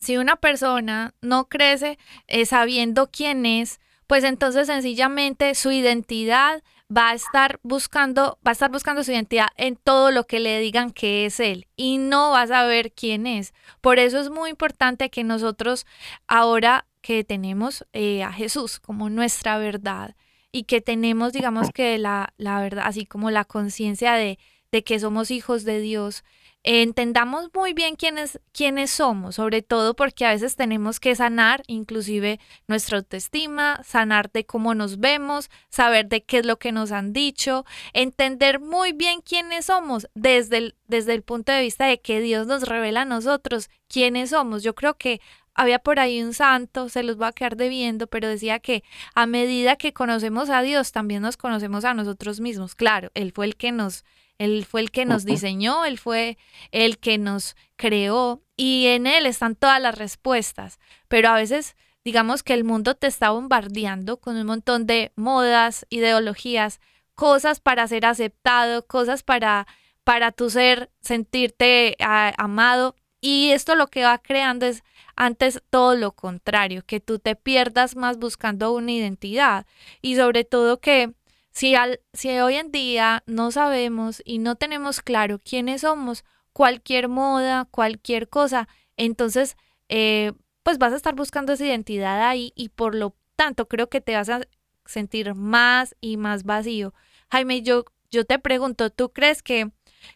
[0.00, 6.62] si una persona no crece eh, sabiendo quién es, pues entonces sencillamente su identidad
[6.94, 10.58] va a estar buscando, va a estar buscando su identidad en todo lo que le
[10.58, 13.54] digan que es él y no va a saber quién es.
[13.80, 15.86] Por eso es muy importante que nosotros
[16.26, 20.16] ahora que tenemos eh, a Jesús como nuestra verdad,
[20.52, 24.38] y que tenemos, digamos que la, la verdad, así como la conciencia de,
[24.72, 26.24] de que somos hijos de Dios,
[26.62, 32.38] entendamos muy bien quiénes, quiénes somos, sobre todo porque a veces tenemos que sanar inclusive
[32.68, 37.12] nuestra autoestima, sanar de cómo nos vemos, saber de qué es lo que nos han
[37.12, 42.20] dicho, entender muy bien quiénes somos desde el, desde el punto de vista de que
[42.20, 44.62] Dios nos revela a nosotros quiénes somos.
[44.62, 45.20] Yo creo que
[45.54, 48.82] había por ahí un santo, se los va a quedar debiendo, pero decía que
[49.14, 52.74] a medida que conocemos a Dios, también nos conocemos a nosotros mismos.
[52.74, 54.04] Claro, Él fue el que nos,
[54.40, 56.38] Él fue el que nos diseñó, Él fue
[56.72, 60.78] el que nos creó y en Él están todas las respuestas.
[61.08, 65.84] Pero a veces, digamos que el mundo te está bombardeando con un montón de modas,
[65.90, 66.80] ideologías,
[67.14, 69.66] cosas para ser aceptado, cosas para
[70.04, 74.82] para tu ser sentirte amado y esto lo que va creando es
[75.14, 79.66] antes todo lo contrario, que tú te pierdas más buscando una identidad
[80.00, 81.12] y sobre todo que
[81.52, 87.08] si, al, si hoy en día no sabemos y no tenemos claro quiénes somos, cualquier
[87.08, 89.56] moda, cualquier cosa, entonces
[89.88, 90.32] eh,
[90.62, 94.14] pues vas a estar buscando esa identidad ahí y por lo tanto creo que te
[94.14, 94.40] vas a
[94.84, 96.94] sentir más y más vacío.
[97.30, 99.70] Jaime, yo, yo te pregunto, ¿tú crees que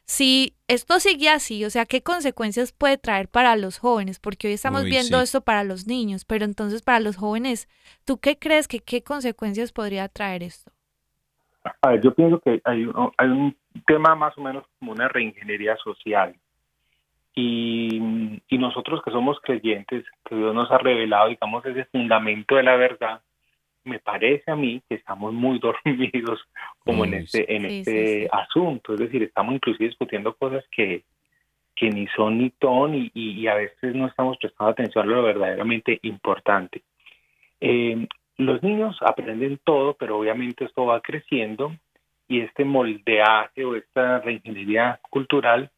[0.04, 4.18] si esto sigue así, o sea, ¿qué consecuencias puede traer para los jóvenes?
[4.18, 7.68] Porque hoy estamos viendo esto para los niños, pero entonces para los jóvenes,
[8.04, 10.73] ¿tú qué crees que qué consecuencias podría traer esto?
[11.82, 15.08] A ver, yo pienso que hay, un- hay un tema más o menos como una
[15.08, 16.34] reingeniería social.
[17.36, 22.62] Y, y nosotros que somos creyentes, que Dios nos ha revelado, digamos, ese fundamento de
[22.62, 23.20] la verdad,
[23.82, 26.40] me parece a mí que estamos muy dormidos
[26.84, 28.28] como en Uy, este, en sí, sí, este sí.
[28.30, 28.94] asunto.
[28.94, 31.02] Es decir, estamos inclusive discutiendo cosas que,
[31.74, 35.10] que ni son ni ton y, y- y a veces no estamos prestando atención a
[35.12, 36.82] lo verdaderamente importante.
[37.60, 41.72] Eh, los niños aprenden todo, pero obviamente esto va creciendo
[42.26, 45.70] y este moldeaje o esta reingeniería cultural,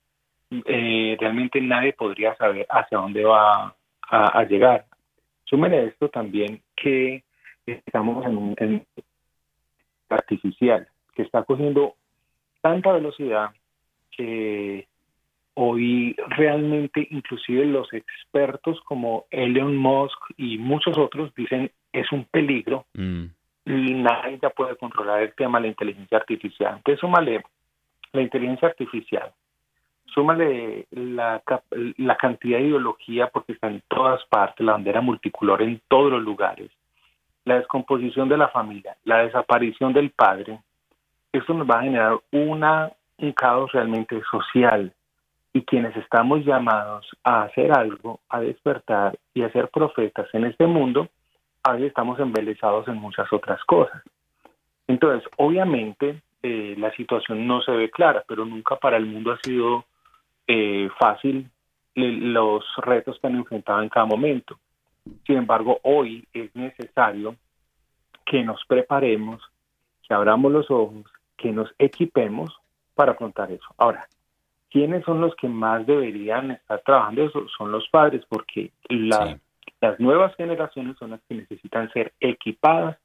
[0.65, 3.75] eh, realmente nadie podría saber hacia dónde va
[4.09, 4.87] a, llegar.
[5.45, 7.25] Súmele esto también que
[7.67, 8.87] estamos en un en
[10.09, 11.97] artificial que está cogiendo
[12.61, 13.51] tanta velocidad
[14.13, 14.87] que
[15.55, 22.85] hoy realmente inclusive los expertos como Elon Musk y muchos otros dicen es un peligro
[22.95, 23.25] Mm,
[23.67, 26.75] y nadie ya puede controlar el tema de la inteligencia artificial.
[26.77, 27.43] Entonces, súmale
[28.13, 29.33] la inteligencia artificial,
[30.07, 31.43] súmale la,
[31.97, 36.23] la cantidad de ideología, porque está en todas partes, la bandera multicolor en todos los
[36.23, 36.71] lugares,
[37.45, 40.61] la descomposición de la familia, la desaparición del padre.
[41.33, 44.93] Esto nos va a generar una, un caos realmente social.
[45.53, 50.67] Y quienes estamos llamados a hacer algo, a despertar y a ser profetas en este
[50.67, 51.09] mundo,
[51.67, 54.01] a veces estamos embelesados en muchas otras cosas.
[54.87, 59.39] Entonces, obviamente, eh, la situación no se ve clara, pero nunca para el mundo ha
[59.43, 59.85] sido
[60.47, 61.51] eh, fácil
[61.97, 64.57] los retos que han enfrentado en cada momento.
[65.27, 67.35] Sin embargo, hoy es necesario
[68.25, 69.43] que nos preparemos,
[70.07, 71.05] que abramos los ojos,
[71.37, 72.55] que nos equipemos
[72.95, 73.67] para afrontar eso.
[73.77, 74.07] Ahora,
[74.71, 77.49] ¿quiénes son los que más deberían estar trabajando eso?
[77.57, 79.41] Son los padres, porque la, Sí.
[79.87, 82.99] Las nuevas generaciones son las que necesitan ser equipadas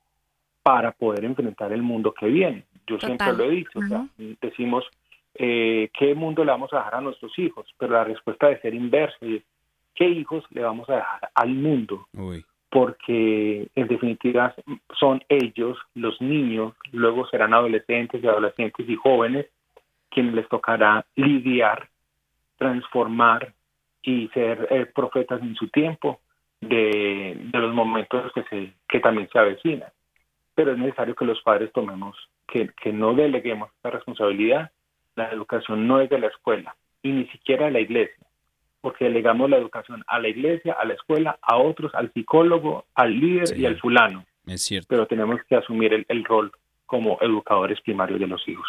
[0.63, 2.65] para poder enfrentar el mundo que viene.
[2.87, 4.07] Yo siempre lo he dicho, o sea,
[4.41, 4.83] decimos,
[5.35, 7.67] eh, ¿qué mundo le vamos a dejar a nuestros hijos?
[7.77, 9.43] Pero la respuesta debe ser inversa, y es,
[9.93, 12.07] ¿qué hijos le vamos a dejar al mundo?
[12.17, 14.55] uy, Porque en definitiva
[14.99, 19.47] son ellos, los niños, luego serán adolescentes y adolescentes y jóvenes,
[20.09, 21.89] quienes les tocará lidiar,
[22.57, 23.53] transformar
[24.01, 26.19] y ser eh, profetas en su tiempo
[26.61, 29.89] de, de los momentos que, se, que también se avecinan.
[30.55, 32.15] Pero es necesario que los padres tomemos,
[32.47, 34.71] que, que no deleguemos esta responsabilidad.
[35.15, 38.25] La educación no es de la escuela y ni siquiera de la iglesia,
[38.79, 43.19] porque delegamos la educación a la iglesia, a la escuela, a otros, al psicólogo, al
[43.19, 43.61] líder Sí.
[43.61, 44.23] y al fulano.
[44.45, 44.87] es cierto.
[44.89, 46.51] Pero tenemos que asumir el, el rol
[46.85, 48.67] como educadores primarios de los hijos.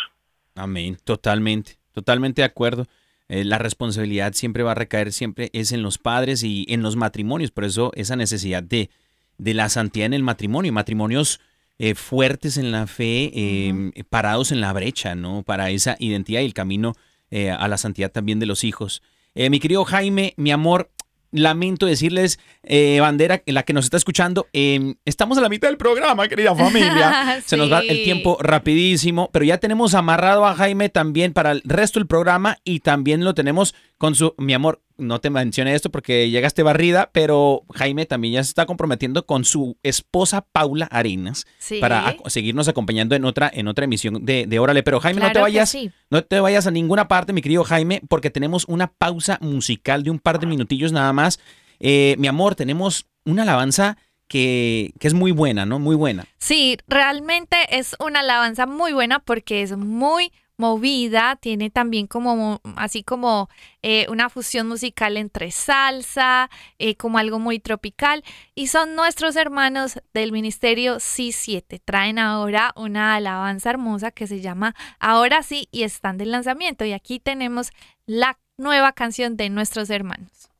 [0.54, 2.86] Amén, totalmente, totalmente de acuerdo.
[3.28, 6.96] Eh, la responsabilidad siempre va a recaer, siempre es en los padres y en los
[6.96, 8.90] matrimonios, por eso esa necesidad de,
[9.38, 11.40] de la santidad en el matrimonio, matrimonios
[11.78, 15.42] eh, fuertes en la fe, eh, parados en la brecha, ¿no?
[15.42, 16.94] Para esa identidad y el camino
[17.30, 19.02] eh, a la santidad también de los hijos.
[19.34, 20.90] Eh, mi querido Jaime, mi amor,
[21.32, 25.78] lamento decirles, eh, bandera, la que nos está escuchando, eh, estamos a la mitad del
[25.78, 27.42] programa, querida familia.
[27.46, 31.62] Se nos va el tiempo rapidísimo, pero ya tenemos amarrado a Jaime también para el
[31.64, 35.90] resto del programa y también lo tenemos con su, mi amor, no te mencioné esto
[35.90, 41.46] porque llegaste barrida, pero Jaime también ya se está comprometiendo con su esposa Paula Arenas
[41.58, 41.78] Sí.
[41.80, 44.82] para ac- seguirnos acompañando en otra, en otra emisión de, de Órale.
[44.82, 45.90] Pero Jaime, no te vayas, sí.
[46.10, 50.10] no te vayas a ninguna parte, mi querido Jaime, porque tenemos una pausa musical de
[50.10, 51.38] un par de minutillos nada más.
[51.80, 53.96] Eh, mi amor, tenemos una alabanza
[54.28, 55.78] que, que es muy buena, ¿no?
[55.78, 56.24] Muy buena.
[56.38, 60.32] Sí, realmente es una alabanza muy buena porque es muy
[60.62, 63.48] movida, tiene también como así como
[63.82, 68.22] eh, una fusión musical entre salsa, eh, como algo muy tropical
[68.54, 71.80] y son nuestros hermanos del ministerio C7.
[71.84, 76.92] Traen ahora una alabanza hermosa que se llama Ahora sí y están del lanzamiento y
[76.92, 77.72] aquí tenemos
[78.06, 80.51] la nueva canción de nuestros hermanos.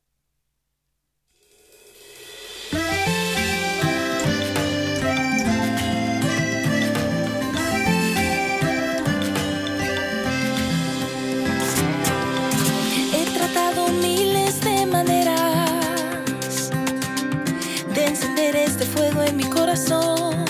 [19.73, 20.45] Corazón.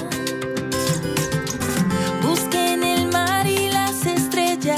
[2.22, 4.78] Busqué en el mar y las estrellas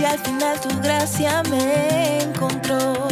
[0.00, 3.08] y al final tu gracia me encontró.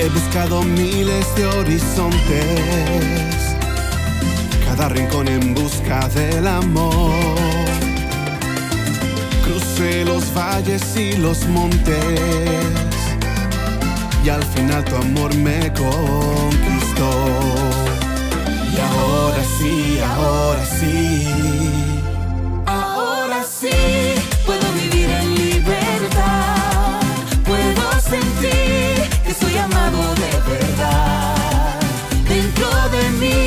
[0.00, 3.56] He buscado miles de horizontes,
[4.64, 7.12] cada rincón en busca del amor.
[9.44, 12.20] Crucé los valles y los montes,
[14.24, 17.10] y al final tu amor me conquistó.
[18.72, 21.28] Y ahora sí, ahora sí.
[22.66, 23.70] Ahora sí
[24.46, 27.00] puedo vivir en libertad.
[27.44, 31.80] Puedo sentir que soy amado de verdad.
[32.28, 33.40] Dentro de mí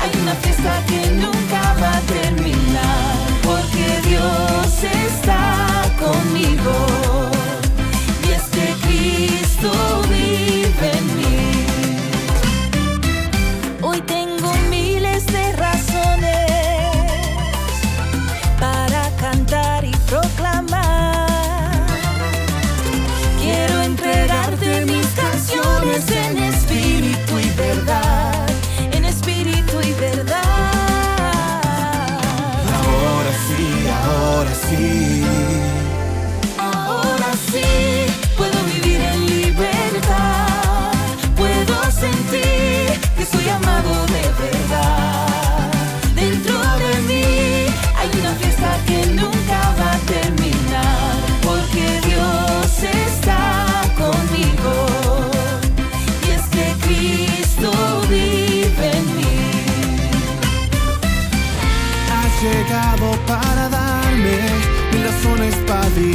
[0.00, 3.16] hay una fiesta que nunca va a terminar.
[3.42, 6.89] Porque Dios está conmigo.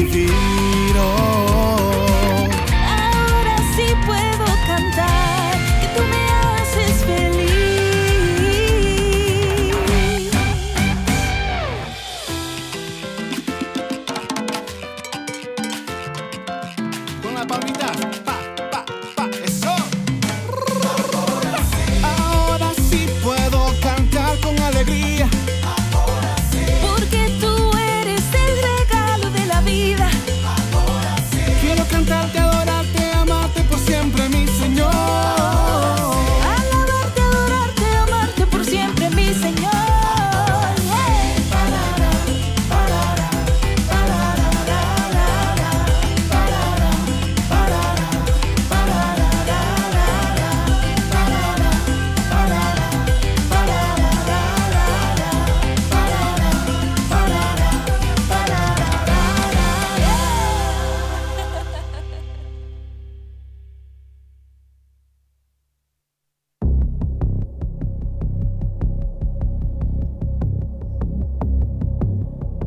[0.08, 0.55] Para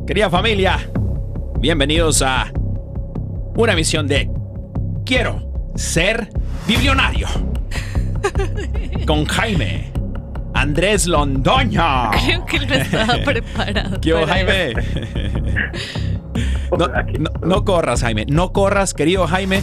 [0.09, 0.89] Querida familia,
[1.59, 2.51] bienvenidos a
[3.55, 4.27] una misión de
[5.05, 6.29] Quiero ser
[6.67, 7.27] biblionario.
[9.05, 9.91] Con Jaime
[10.55, 12.09] Andrés Londoño.
[12.25, 14.01] Creo que no estaba preparado.
[14.01, 14.73] ¿Qué hubo, para Jaime?
[16.75, 18.25] No, no- no corras, Jaime.
[18.27, 19.61] No corras, querido Jaime.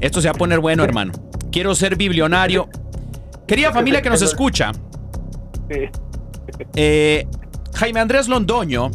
[0.00, 1.12] Esto se va a poner bueno, hermano.
[1.52, 2.70] Quiero ser biblionario.
[3.46, 4.72] Querida familia que nos escucha,
[6.74, 7.26] eh,
[7.74, 8.90] Jaime Andrés Londoño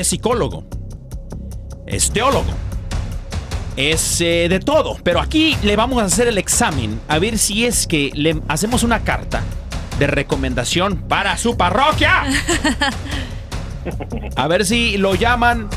[0.00, 0.64] es psicólogo,
[1.86, 2.52] es teólogo,
[3.76, 4.96] es eh, de todo.
[5.02, 8.82] Pero aquí le vamos a hacer el examen a ver si es que le hacemos
[8.82, 9.42] una carta
[9.98, 12.24] de recomendación para su parroquia.
[14.34, 15.68] A ver si lo llaman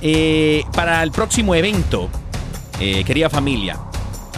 [0.00, 2.08] eh, para el próximo evento,
[2.80, 3.76] eh, querida familia.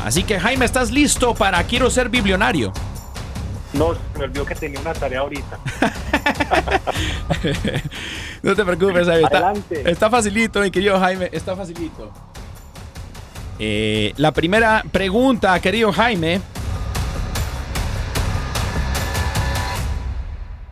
[0.05, 2.72] Así que Jaime, ¿estás listo para Quiero ser biblionario?
[3.72, 5.59] No, se me olvidó que tenía una tarea ahorita.
[8.43, 9.24] No te preocupes, Jaime.
[9.24, 9.91] Está, Adelante.
[9.91, 11.28] está facilito, mi querido Jaime.
[11.33, 12.11] Está facilito.
[13.59, 16.41] Eh, la primera pregunta, querido Jaime,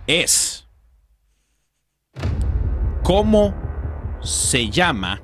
[0.07, 0.67] es:
[3.03, 3.55] ¿Cómo
[4.23, 5.21] se llama,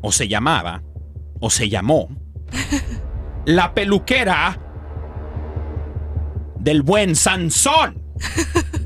[0.00, 0.82] o se llamaba,
[1.40, 2.08] o se llamó,
[3.44, 4.58] la peluquera
[6.58, 8.02] del buen Sansón?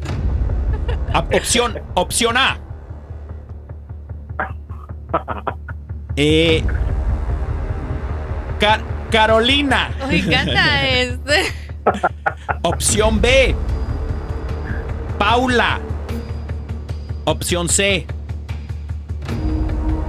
[1.14, 2.58] Opción, opción A.
[6.16, 6.62] Eh,
[8.58, 9.90] Ca- Carolina.
[10.10, 11.52] Este.
[12.62, 13.54] Opción B.
[15.18, 15.78] Paula.
[17.24, 18.06] Opción C.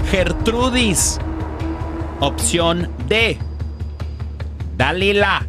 [0.10, 1.20] Gertrudis.
[2.20, 3.38] Opción D.
[4.76, 5.46] Dalila.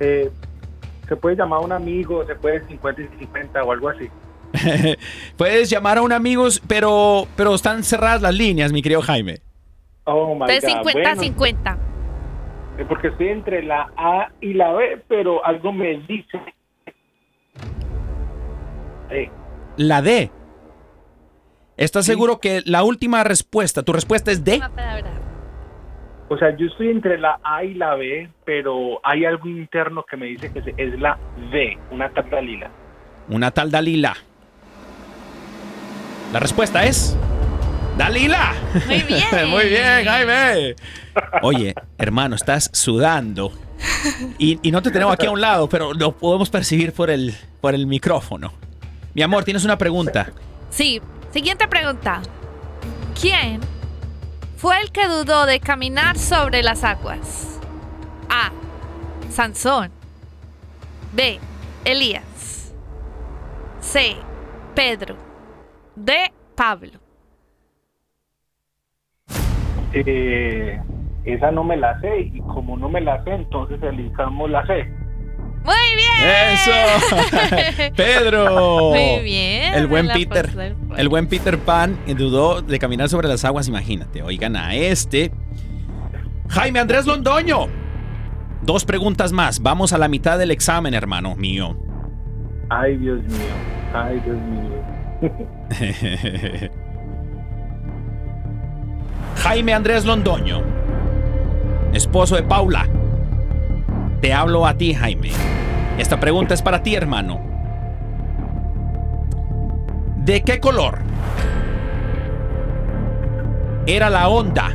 [0.00, 0.30] Eh,
[1.08, 4.08] se puede llamar a un amigo, se puede 50 y 50 o algo así.
[5.36, 9.40] Puedes llamar a un amigo, pero, pero están cerradas las líneas, mi querido Jaime.
[10.04, 10.86] Oh my De God.
[10.86, 11.36] 50-50.
[11.36, 11.78] Bueno,
[12.78, 16.40] eh, porque estoy entre la A y la B, pero algo me dice.
[19.10, 19.30] Eh,
[19.76, 20.30] La D.
[21.76, 24.56] ¿Estás seguro que la última respuesta, tu respuesta es D?
[24.56, 25.17] Una palabra.
[26.30, 30.16] O sea, yo estoy entre la A y la B, pero hay algo interno que
[30.16, 31.18] me dice que es la
[31.50, 32.70] D, una tal Dalila.
[33.28, 34.14] Una tal Dalila.
[36.32, 37.16] La respuesta es.
[37.96, 38.52] ¡Dalila!
[38.86, 39.24] Muy bien.
[39.50, 40.76] Muy bien, Jaime.
[41.42, 43.50] Oye, hermano, estás sudando.
[44.38, 47.34] Y, y no te tenemos aquí a un lado, pero lo podemos percibir por el,
[47.60, 48.52] por el micrófono.
[49.14, 50.30] Mi amor, tienes una pregunta.
[50.68, 51.00] Sí,
[51.32, 52.20] siguiente pregunta.
[53.18, 53.60] ¿Quién
[54.58, 57.60] fue el que dudó de caminar sobre las aguas?
[58.28, 58.50] A.
[59.30, 59.92] Sansón.
[61.12, 61.38] B.
[61.84, 62.74] Elías.
[63.78, 64.16] C.
[64.74, 65.16] Pedro.
[65.94, 66.12] D.
[66.56, 66.98] Pablo.
[69.92, 70.80] Eh,
[71.24, 74.92] esa no me la sé y como no me la sé, entonces elijamos la C.
[75.64, 76.10] Muy bien.
[76.24, 76.72] ¡Eso!
[77.96, 78.90] ¡Pedro!
[78.90, 79.74] Muy bien.
[79.74, 80.74] El buen Peter.
[80.96, 84.22] El buen Peter Pan dudó de caminar sobre las aguas, imagínate.
[84.22, 85.32] Oigan a este.
[86.48, 87.66] Jaime Andrés Londoño.
[88.62, 89.62] Dos preguntas más.
[89.62, 91.76] Vamos a la mitad del examen, hermano mío.
[92.70, 93.38] Ay, Dios mío.
[93.94, 94.82] Ay, Dios mío.
[99.36, 100.62] Jaime Andrés Londoño.
[101.92, 102.86] Esposo de Paula.
[104.20, 105.30] Te hablo a ti, Jaime.
[105.96, 107.40] Esta pregunta es para ti, hermano.
[110.16, 110.98] ¿De qué color
[113.86, 114.70] era la onda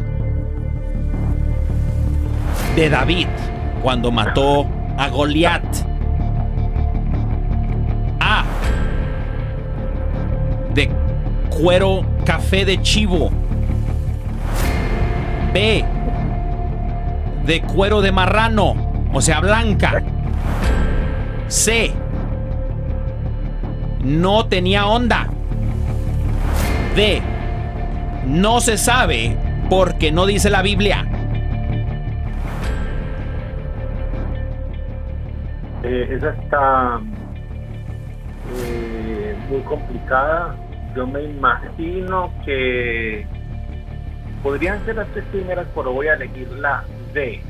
[2.75, 3.27] de David
[3.81, 4.65] cuando mató
[4.97, 5.63] a Goliat?
[8.19, 8.45] A.
[10.73, 10.89] De
[11.49, 13.29] cuero café de chivo.
[15.53, 15.85] B.
[17.45, 18.75] De cuero de marrano,
[19.13, 20.03] o sea, blanca.
[21.47, 21.91] C.
[24.03, 25.29] No tenía onda.
[26.95, 27.21] D.
[28.25, 29.37] No se sabe
[29.69, 31.05] porque no dice la Biblia.
[35.83, 37.01] Eh, esa está
[38.57, 40.55] eh, muy complicada.
[40.95, 43.25] Yo me imagino que
[44.41, 46.83] podrían ser las tres primeras, pero voy a elegir la
[47.13, 47.41] D.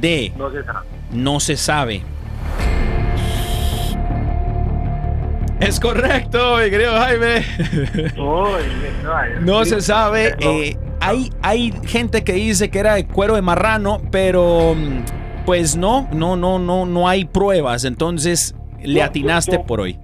[0.00, 0.32] D.
[0.36, 0.99] No se sabe.
[1.12, 2.02] No se sabe.
[5.60, 7.44] Es correcto, mi querido Jaime.
[9.42, 10.34] No, se sabe.
[10.40, 15.76] eh, hay, hay gente que dice que era de cuero de marrano, pero mm, pues
[15.76, 17.84] no, no, no, no, no hay pruebas.
[17.84, 19.98] Entonces le atinaste yo- por hoy.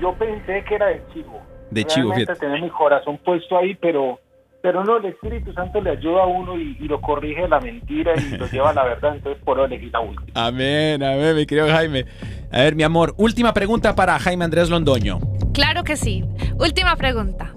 [0.00, 1.40] Yo pensé que era de chivo.
[1.70, 2.46] De chivo, Realmente fíjate.
[2.46, 4.18] tenía mi corazón puesto ahí, pero
[4.62, 7.60] pero no, el Espíritu Santo le ayuda a uno y, y lo corrige de la
[7.60, 10.26] mentira y lo lleva a la verdad, entonces por elegí la última.
[10.34, 12.06] Amén, amén, mi querido Jaime.
[12.52, 15.18] A ver, mi amor, última pregunta para Jaime Andrés Londoño.
[15.52, 16.24] Claro que sí.
[16.58, 17.54] Última pregunta.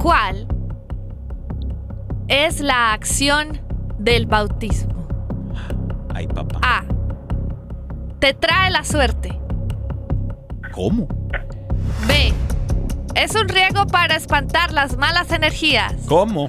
[0.00, 0.46] ¿Cuál
[2.28, 3.60] es la acción
[3.98, 5.08] del bautismo?
[6.14, 6.60] Ay, papá.
[6.62, 6.84] A.
[8.20, 9.38] Te trae la suerte.
[10.72, 11.08] ¿Cómo?
[12.06, 12.32] B.
[13.20, 15.92] Es un riego para espantar las malas energías.
[16.08, 16.48] ¿Cómo?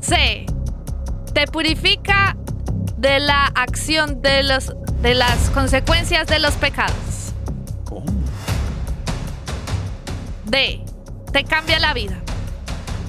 [0.00, 0.46] C.
[1.34, 2.36] Te purifica
[2.98, 7.32] de la acción de los de las consecuencias de los pecados.
[7.84, 8.06] ¿Cómo?
[10.44, 10.84] D.
[11.32, 12.16] Te cambia la vida.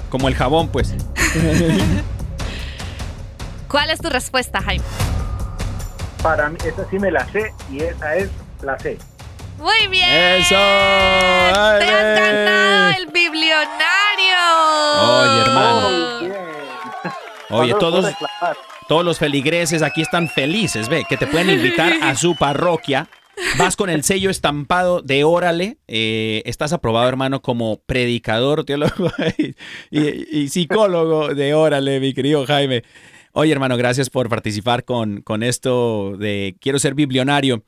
[0.08, 0.92] Como el jabón, pues.
[3.68, 4.84] ¿Cuál es tu respuesta, Jaime?
[6.24, 8.30] Para mí, esa sí me la sé y esa es
[8.62, 8.98] la C.
[9.60, 10.08] Muy bien.
[10.10, 10.54] ¡Eso!
[10.54, 14.38] Te has ganado el biblionario.
[15.02, 15.90] Oye, hermano.
[15.90, 16.40] Muy bien.
[17.50, 18.14] Oye, ¿Cuándo todos,
[18.88, 23.08] todos los feligreses aquí están felices, ve, que te pueden invitar a su parroquia.
[23.58, 25.78] Vas con el sello estampado de Órale.
[25.88, 29.10] eh, estás aprobado, hermano, como predicador, teólogo
[29.90, 32.82] y, y psicólogo de Órale, mi querido Jaime.
[33.32, 37.62] Oye, hermano, gracias por participar con, con esto de Quiero ser biblionario.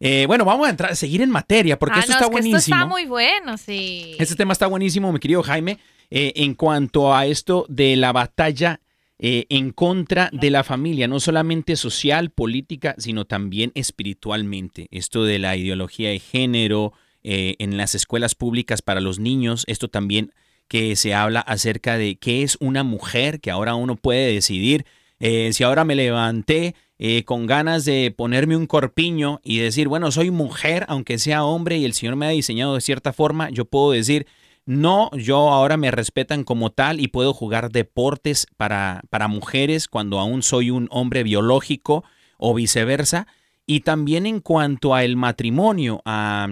[0.00, 2.32] Eh, bueno, vamos a entrar, seguir en materia, porque Ah, esto no, está es que
[2.32, 2.58] buenísimo.
[2.58, 4.16] Esto está muy bueno, sí.
[4.18, 5.78] Este tema está buenísimo, mi querido Jaime,
[6.10, 8.80] eh, en cuanto a esto de la batalla
[9.18, 14.88] eh, en contra de la familia, no solamente social, política, sino también espiritualmente.
[14.90, 16.92] Esto de la ideología de género
[17.26, 20.34] en las escuelas públicas para los niños, esto también
[20.68, 24.84] que se habla acerca de qué es una mujer, que ahora uno puede decidir
[25.20, 26.74] eh, si ahora me levanté
[27.06, 31.76] eh, con ganas de ponerme un corpiño y decir, bueno, soy mujer, aunque sea hombre
[31.76, 34.26] y el Señor me ha diseñado de cierta forma, yo puedo decir,
[34.64, 40.18] no, yo ahora me respetan como tal y puedo jugar deportes para, para mujeres cuando
[40.18, 42.04] aún soy un hombre biológico
[42.38, 43.26] o viceversa.
[43.66, 46.48] Y también en cuanto a el matrimonio, ha,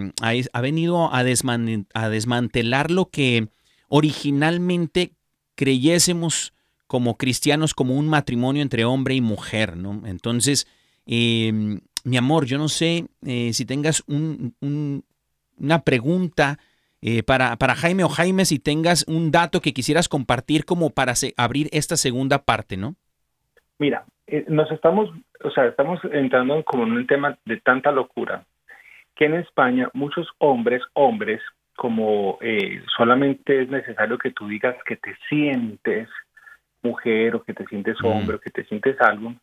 [0.60, 3.48] venido a desmantelar lo que
[3.88, 5.14] originalmente
[5.54, 6.52] creyésemos
[6.92, 10.02] como cristianos como un matrimonio entre hombre y mujer, ¿no?
[10.04, 10.66] Entonces,
[11.06, 11.50] eh,
[12.04, 15.02] mi amor, yo no sé eh, si tengas un- un-
[15.56, 16.58] una pregunta
[17.00, 21.14] eh, para, para Jaime o Jaime, si tengas un dato que quisieras compartir como para
[21.38, 22.94] abrir esta segunda parte, ¿no?
[23.78, 25.08] Mira, eh, nos estamos,
[25.42, 28.44] o sea, estamos entrando en como en un tema de tanta locura
[29.16, 31.40] que en España muchos hombres, hombres,
[31.74, 32.38] como
[32.94, 36.10] solamente es necesario que tú digas que te sientes
[36.82, 38.06] mujer o que te sientes Mm.
[38.06, 39.34] hombre o que te sientes algo,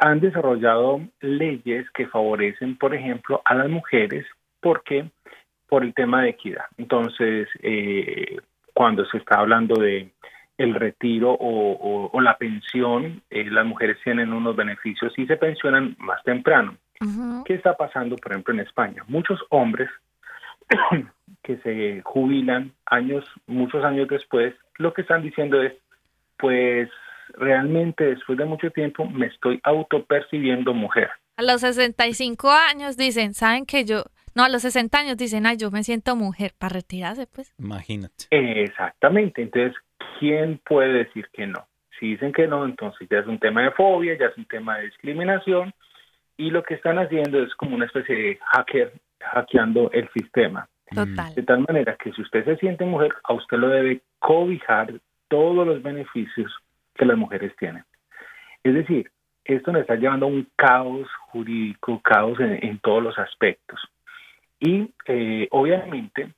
[0.00, 4.26] han desarrollado leyes que favorecen, por ejemplo, a las mujeres
[4.60, 5.10] porque
[5.68, 6.64] por el tema de equidad.
[6.78, 8.38] Entonces, eh,
[8.74, 10.10] cuando se está hablando de
[10.56, 15.36] el retiro o, o- o la pensión, eh, las mujeres tienen unos beneficios y se
[15.36, 16.76] pensionan más temprano.
[17.44, 19.04] ¿Qué está pasando, por ejemplo, en España?
[19.06, 19.88] Muchos hombres
[21.42, 25.72] que se jubilan años, muchos años después, lo que están diciendo es,
[26.38, 26.88] pues
[27.34, 31.10] realmente después de mucho tiempo me estoy autopercibiendo mujer.
[31.36, 34.04] A los 65 años dicen, ¿saben que yo?
[34.34, 37.52] No, a los 60 años dicen, ay, yo me siento mujer para retirarse, pues.
[37.58, 38.26] Imagínate.
[38.30, 39.42] Exactamente.
[39.42, 39.74] Entonces,
[40.18, 41.66] ¿quién puede decir que no?
[41.98, 44.78] Si dicen que no, entonces ya es un tema de fobia, ya es un tema
[44.78, 45.72] de discriminación
[46.36, 50.68] y lo que están haciendo es como una especie de hacker hackeando el sistema.
[50.94, 51.34] Total.
[51.34, 54.94] De tal manera que si usted se siente mujer, a usted lo debe cobijar
[55.28, 56.52] todos los beneficios
[56.94, 57.84] que las mujeres tienen.
[58.62, 59.10] Es decir,
[59.44, 63.80] esto nos está llevando a un caos jurídico, caos en, todos los aspectos.
[64.60, 66.32] Y eh, obviamente,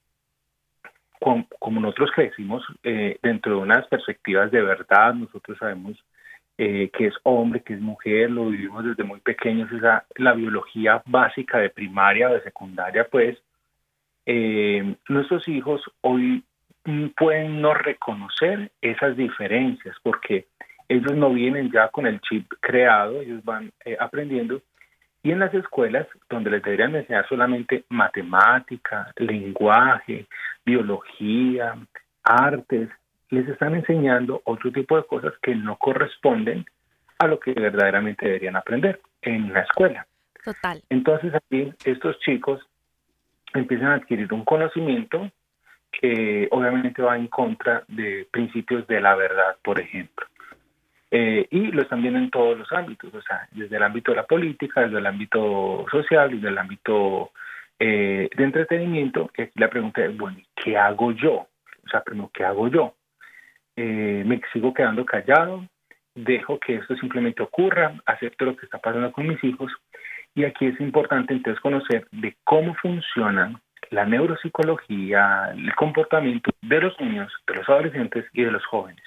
[1.19, 5.99] com- como nosotros crecimos eh, dentro de unas perspectivas de verdad, nosotros sabemos
[6.59, 11.03] eh, que es hombre, que es mujer, lo vivimos desde muy pequeños, esa, la biología
[11.07, 13.39] básica de primaria o de secundaria, pues
[15.09, 16.45] nuestros hijos hoy
[17.17, 20.47] pueden no reconocer esas diferencias porque
[20.89, 24.61] ellos no vienen ya con el chip creado, ellos van eh, aprendiendo
[25.23, 30.27] y en las escuelas donde les deberían enseñar solamente matemática, lenguaje,
[30.65, 31.75] biología,
[32.25, 32.89] artes,
[33.29, 36.65] les están enseñando otro tipo de cosas que no corresponden
[37.19, 40.07] a lo que verdaderamente deberían aprender en la escuela.
[40.43, 40.83] Total.
[40.89, 42.61] Entonces aquí estos chicos
[43.53, 45.31] empiezan a adquirir un conocimiento
[45.91, 50.27] que obviamente va en contra de principios de la verdad, por ejemplo.
[51.11, 54.17] Eh, y lo están viendo en todos los ámbitos, o sea, desde el ámbito de
[54.17, 57.33] la política, desde el ámbito social, desde el ámbito
[57.79, 59.31] eh, de entretenimiento.
[59.37, 61.33] Y aquí la pregunta es, bueno, ¿y ¿qué hago yo?
[61.35, 62.95] O sea, primero, ¿qué hago yo?
[63.75, 65.67] Eh, me sigo quedando callado,
[66.15, 69.73] dejo que esto simplemente ocurra, acepto lo que está pasando con mis hijos.
[70.35, 73.61] Y aquí es importante entonces conocer de cómo funcionan
[73.91, 79.03] la neuropsicología, el comportamiento de los niños, de los adolescentes y de los jóvenes.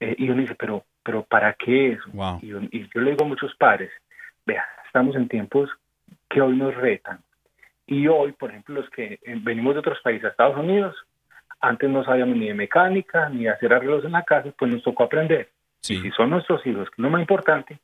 [0.00, 2.04] Eh, y uno dice, pero, pero ¿para qué eso?
[2.12, 2.38] Wow.
[2.42, 3.90] Y, y yo le digo a muchos padres,
[4.46, 5.70] vea, estamos en tiempos
[6.28, 7.20] que hoy nos retan.
[7.86, 10.94] Y hoy, por ejemplo, los que eh, venimos de otros países a Estados Unidos,
[11.60, 14.82] antes no sabíamos ni de mecánica, ni de hacer arreglos en la casa, pues nos
[14.82, 15.48] tocó aprender.
[15.82, 16.10] Y si Sí.
[16.12, 17.78] son nuestros hijos, que es lo más importante,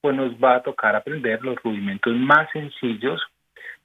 [0.00, 3.20] pues nos va a tocar aprender los rudimentos más sencillos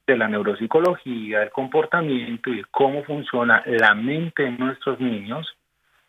[0.06, 5.46] de la neuropsicología, del comportamiento y de cómo funciona la mente de nuestros niños,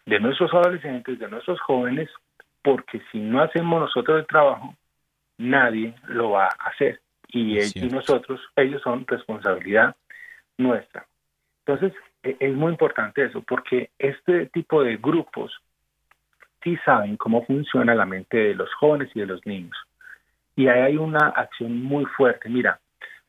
[0.05, 2.09] de nuestros adolescentes, de nuestros jóvenes,
[2.61, 4.75] porque si no hacemos nosotros el trabajo,
[5.37, 6.99] nadie lo va a hacer.
[7.29, 9.95] Y, él- y nosotros, ellos son responsabilidad
[10.57, 11.05] nuestra.
[11.65, 11.93] Entonces,
[12.23, 15.51] e- es muy importante eso, porque este tipo de grupos
[16.63, 19.77] sí saben cómo funciona la mente de los jóvenes y de los niños.
[20.55, 22.49] Y ahí hay una acción muy fuerte.
[22.49, 22.79] Mira,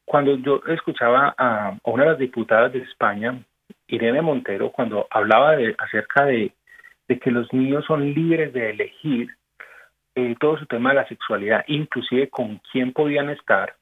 [0.09, 3.39] cuando yo escuchaba a, a una de las diputadas de España,
[3.87, 6.53] Irene Montero, cuando hablaba de, acerca de,
[7.09, 9.29] de que los niños son libres de elegir
[10.15, 13.75] eh, todo su tema de la sexualidad, inclusive con quién podían estar,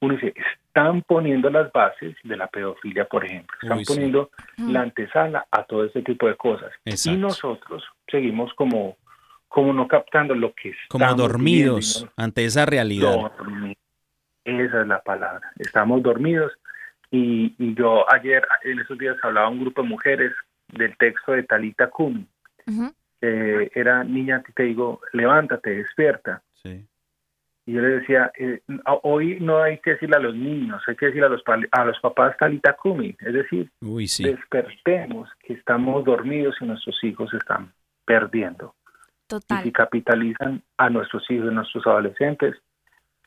[0.00, 0.32] uno dice,
[0.66, 3.92] están poniendo las bases de la pedofilia, por ejemplo, están Uy, sí.
[3.92, 6.70] poniendo la antesala a todo este tipo de cosas.
[6.84, 7.18] Exacto.
[7.18, 8.96] Y nosotros seguimos como,
[9.48, 13.12] como no captando lo que Como estamos dormidos ante esa realidad.
[13.12, 13.76] Dormi-
[14.48, 15.52] Esa es la palabra.
[15.58, 16.52] Estamos dormidos.
[17.10, 20.32] Y, y yo ayer, en esos días, hablaba a un grupo de mujeres
[20.68, 22.26] del texto de Talita Kumi.
[22.66, 22.92] Ujú.
[23.20, 26.42] que era niña, te digo, levántate, despierta.
[26.62, 26.86] Sí.
[27.66, 28.60] Y yo le decía, eh,
[29.02, 31.42] hoy no hay que decirle a los niños, hay que decirle a los,
[31.72, 33.16] a los papás Talita Kumi.
[33.20, 34.24] Es decir, Uy, sí.
[34.24, 37.72] despertemos que estamos dormidos y nuestros hijos están
[38.04, 38.74] perdiendo.
[38.84, 39.72] Y si Total.
[39.72, 42.54] capitalizan a nuestros hijos, a nuestros adolescentes,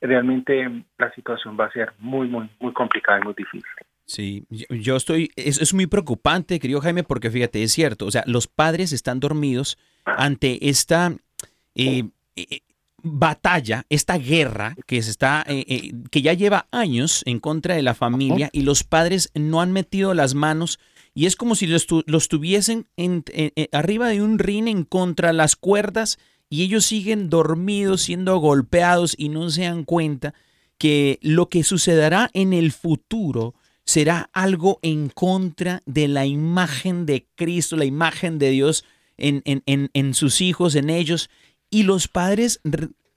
[0.02, 3.64] realmente la situación va a ser muy, muy, muy complicada y muy difícil.
[4.06, 8.24] Sí, yo, estoy, es, es muy preocupante, querido Jaime, porque fíjate, es cierto, o sea,
[8.26, 11.16] los padres están dormidos ante esta
[11.76, 12.04] eh,
[12.36, 12.60] eh,
[13.04, 17.82] batalla, esta guerra que se está, eh, eh, que ya lleva años en contra de
[17.84, 20.80] la familia y los padres no han metido las manos
[21.14, 24.68] y es como si los, tu- los tuviesen en- en- en- arriba de un ring
[24.68, 26.20] en contra las cuerdas
[26.52, 30.34] y ellos siguen dormidos, siendo golpeados y no se dan cuenta
[30.78, 37.26] que lo que sucederá en el futuro será algo en contra de la imagen de
[37.36, 38.84] Cristo, la imagen de Dios
[39.18, 41.30] en, en- en- en sus hijos, en ellos.
[41.70, 42.60] Y los padres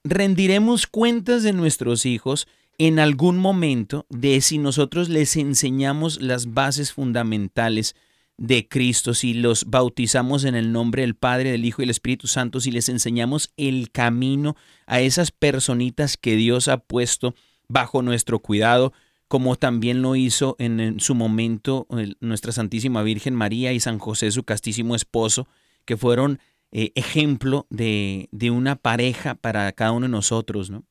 [0.05, 2.47] rendiremos cuentas de nuestros hijos
[2.78, 7.97] en algún momento de si nosotros les enseñamos las bases fundamentales
[8.37, 12.26] de Cristo, si los bautizamos en el nombre del Padre, del Hijo y del Espíritu
[12.26, 14.57] Santo, si les enseñamos el camino
[14.87, 17.35] a esas personitas que Dios ha puesto
[17.68, 18.93] bajo nuestro cuidado,
[19.28, 21.87] como también lo hizo en, su momento
[22.20, 25.49] nuestra Santísima Virgen María y San José, su castísimo esposo,
[25.85, 26.41] que fueron
[26.72, 30.85] eh, ejemplo de, de una pareja para cada uno de nosotros, ¿no?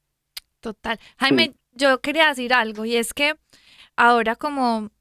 [0.62, 0.98] Total.
[1.18, 3.36] Jaime, yo quería decir algo y es que
[3.98, 4.91] ahora como,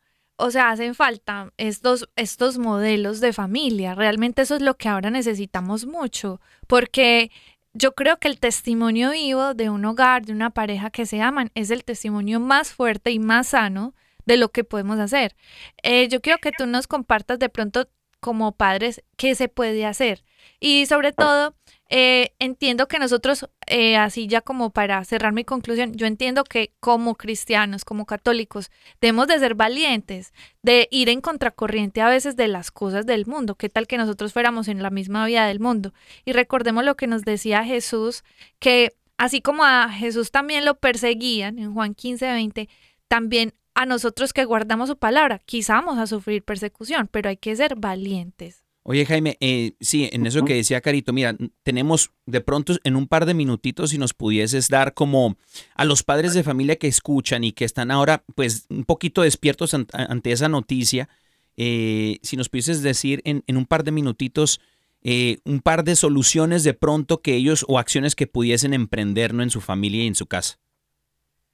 [0.43, 3.95] o sea, hacen falta estos, estos modelos de familia.
[3.95, 7.31] Realmente eso es lo que ahora necesitamos mucho, porque
[7.75, 11.53] yo creo que el testimonio vivo de un hogar, de una pareja que se aman,
[11.55, 13.95] es el testimonio más fuerte y más sano
[14.27, 15.37] de lo que podemos hacer.
[15.85, 17.89] Eh, yo quiero que tú nos compartas de pronto
[18.19, 20.25] como padres qué se puede hacer.
[20.59, 21.55] Y sobre todo,
[21.95, 26.73] eh, entiendo que nosotros, eh, así ya como para cerrar mi conclusión, yo entiendo que
[26.81, 28.71] como cristianos, como católicos,
[29.03, 30.33] debemos de ser valientes,
[30.63, 33.57] de ir en contracorriente a veces de las cosas del mundo.
[33.57, 35.93] ¿Qué tal que nosotros fuéramos en la misma vida del mundo?
[36.25, 38.25] Y recordemos lo que nos decía Jesús,
[38.59, 42.71] que así como a Jesús también lo perseguían en Juan 15, 20,
[43.07, 47.55] también a nosotros que guardamos su palabra, quizá vamos a sufrir persecución, pero hay que
[47.55, 48.62] ser valientes.
[48.85, 53.07] Oye, Jaime, eh, sí, en eso que decía Carito, mira, tenemos de pronto en un
[53.07, 55.37] par de minutitos si nos pudieses dar como
[55.77, 59.75] a los padres de familia que escuchan y que están ahora pues un poquito despiertos
[59.75, 61.09] an- ante esa noticia,
[61.57, 64.61] eh, si nos pudieses decir en, en un par de minutitos
[65.05, 69.43] eh, un par de soluciones de pronto que ellos o acciones que pudiesen emprender ¿no?
[69.45, 70.59] en su familia y en su casa.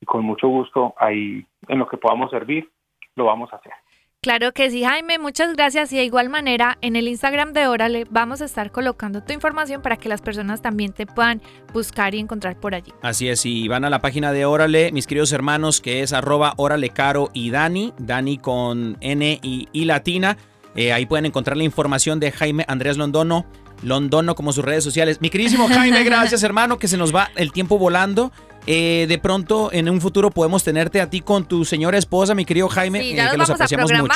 [0.00, 2.68] Y con mucho gusto ahí, en lo que podamos servir,
[3.16, 3.72] lo vamos a hacer.
[4.20, 5.92] Claro que sí, Jaime, muchas gracias.
[5.92, 9.80] Y de igual manera, en el Instagram de Órale vamos a estar colocando tu información
[9.80, 11.40] para que las personas también te puedan
[11.72, 12.92] buscar y encontrar por allí.
[13.00, 16.54] Así es, y van a la página de Órale, mis queridos hermanos, que es arroba
[16.56, 20.36] Órale Caro y Dani, Dani con N y, y latina.
[20.78, 23.46] Eh, ahí pueden encontrar la información de Jaime Andrés Londono,
[23.82, 25.20] Londono como sus redes sociales.
[25.20, 28.30] Mi queridísimo Jaime, gracias hermano, que se nos va el tiempo volando.
[28.64, 32.44] Eh, de pronto, en un futuro podemos tenerte a ti con tu señora esposa, mi
[32.44, 34.14] querido Jaime, Sí, eh, que los apreciamos mucho.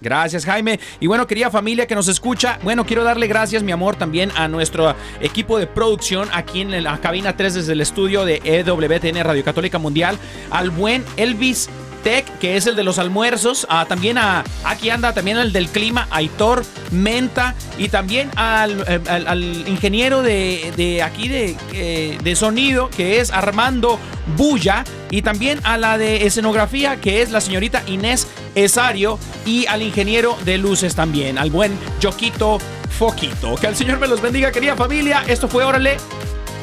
[0.00, 0.78] Gracias, Jaime.
[1.00, 4.46] Y bueno, querida familia que nos escucha, bueno, quiero darle gracias, mi amor, también a
[4.46, 9.42] nuestro equipo de producción aquí en la cabina 3 desde el estudio de EWTN Radio
[9.42, 10.18] Católica Mundial,
[10.50, 11.68] al buen Elvis
[12.04, 13.66] Tech, que es el de los almuerzos.
[13.68, 17.54] a- también a, aquí anda también el del clima, Aitor Menta.
[17.78, 23.18] Y también al, eh, al- al ingeniero de, de aquí de, eh, de sonido, que
[23.20, 23.98] es Armando
[24.36, 24.84] Bulla.
[25.10, 29.18] Y también a la de escenografía, que es la señorita Inés Esario.
[29.46, 32.58] Y al ingeniero de luces también, al buen Joquito
[32.98, 33.54] Foquito.
[33.56, 35.24] Que el Señor me los bendiga, querida familia.
[35.26, 35.96] Esto fue Órale.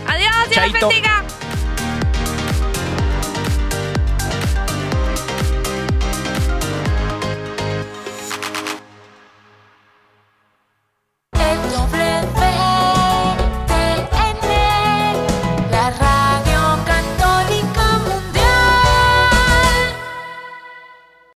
[0.07, 0.87] Adiós, Dios Chaito.
[0.87, 1.23] bendiga.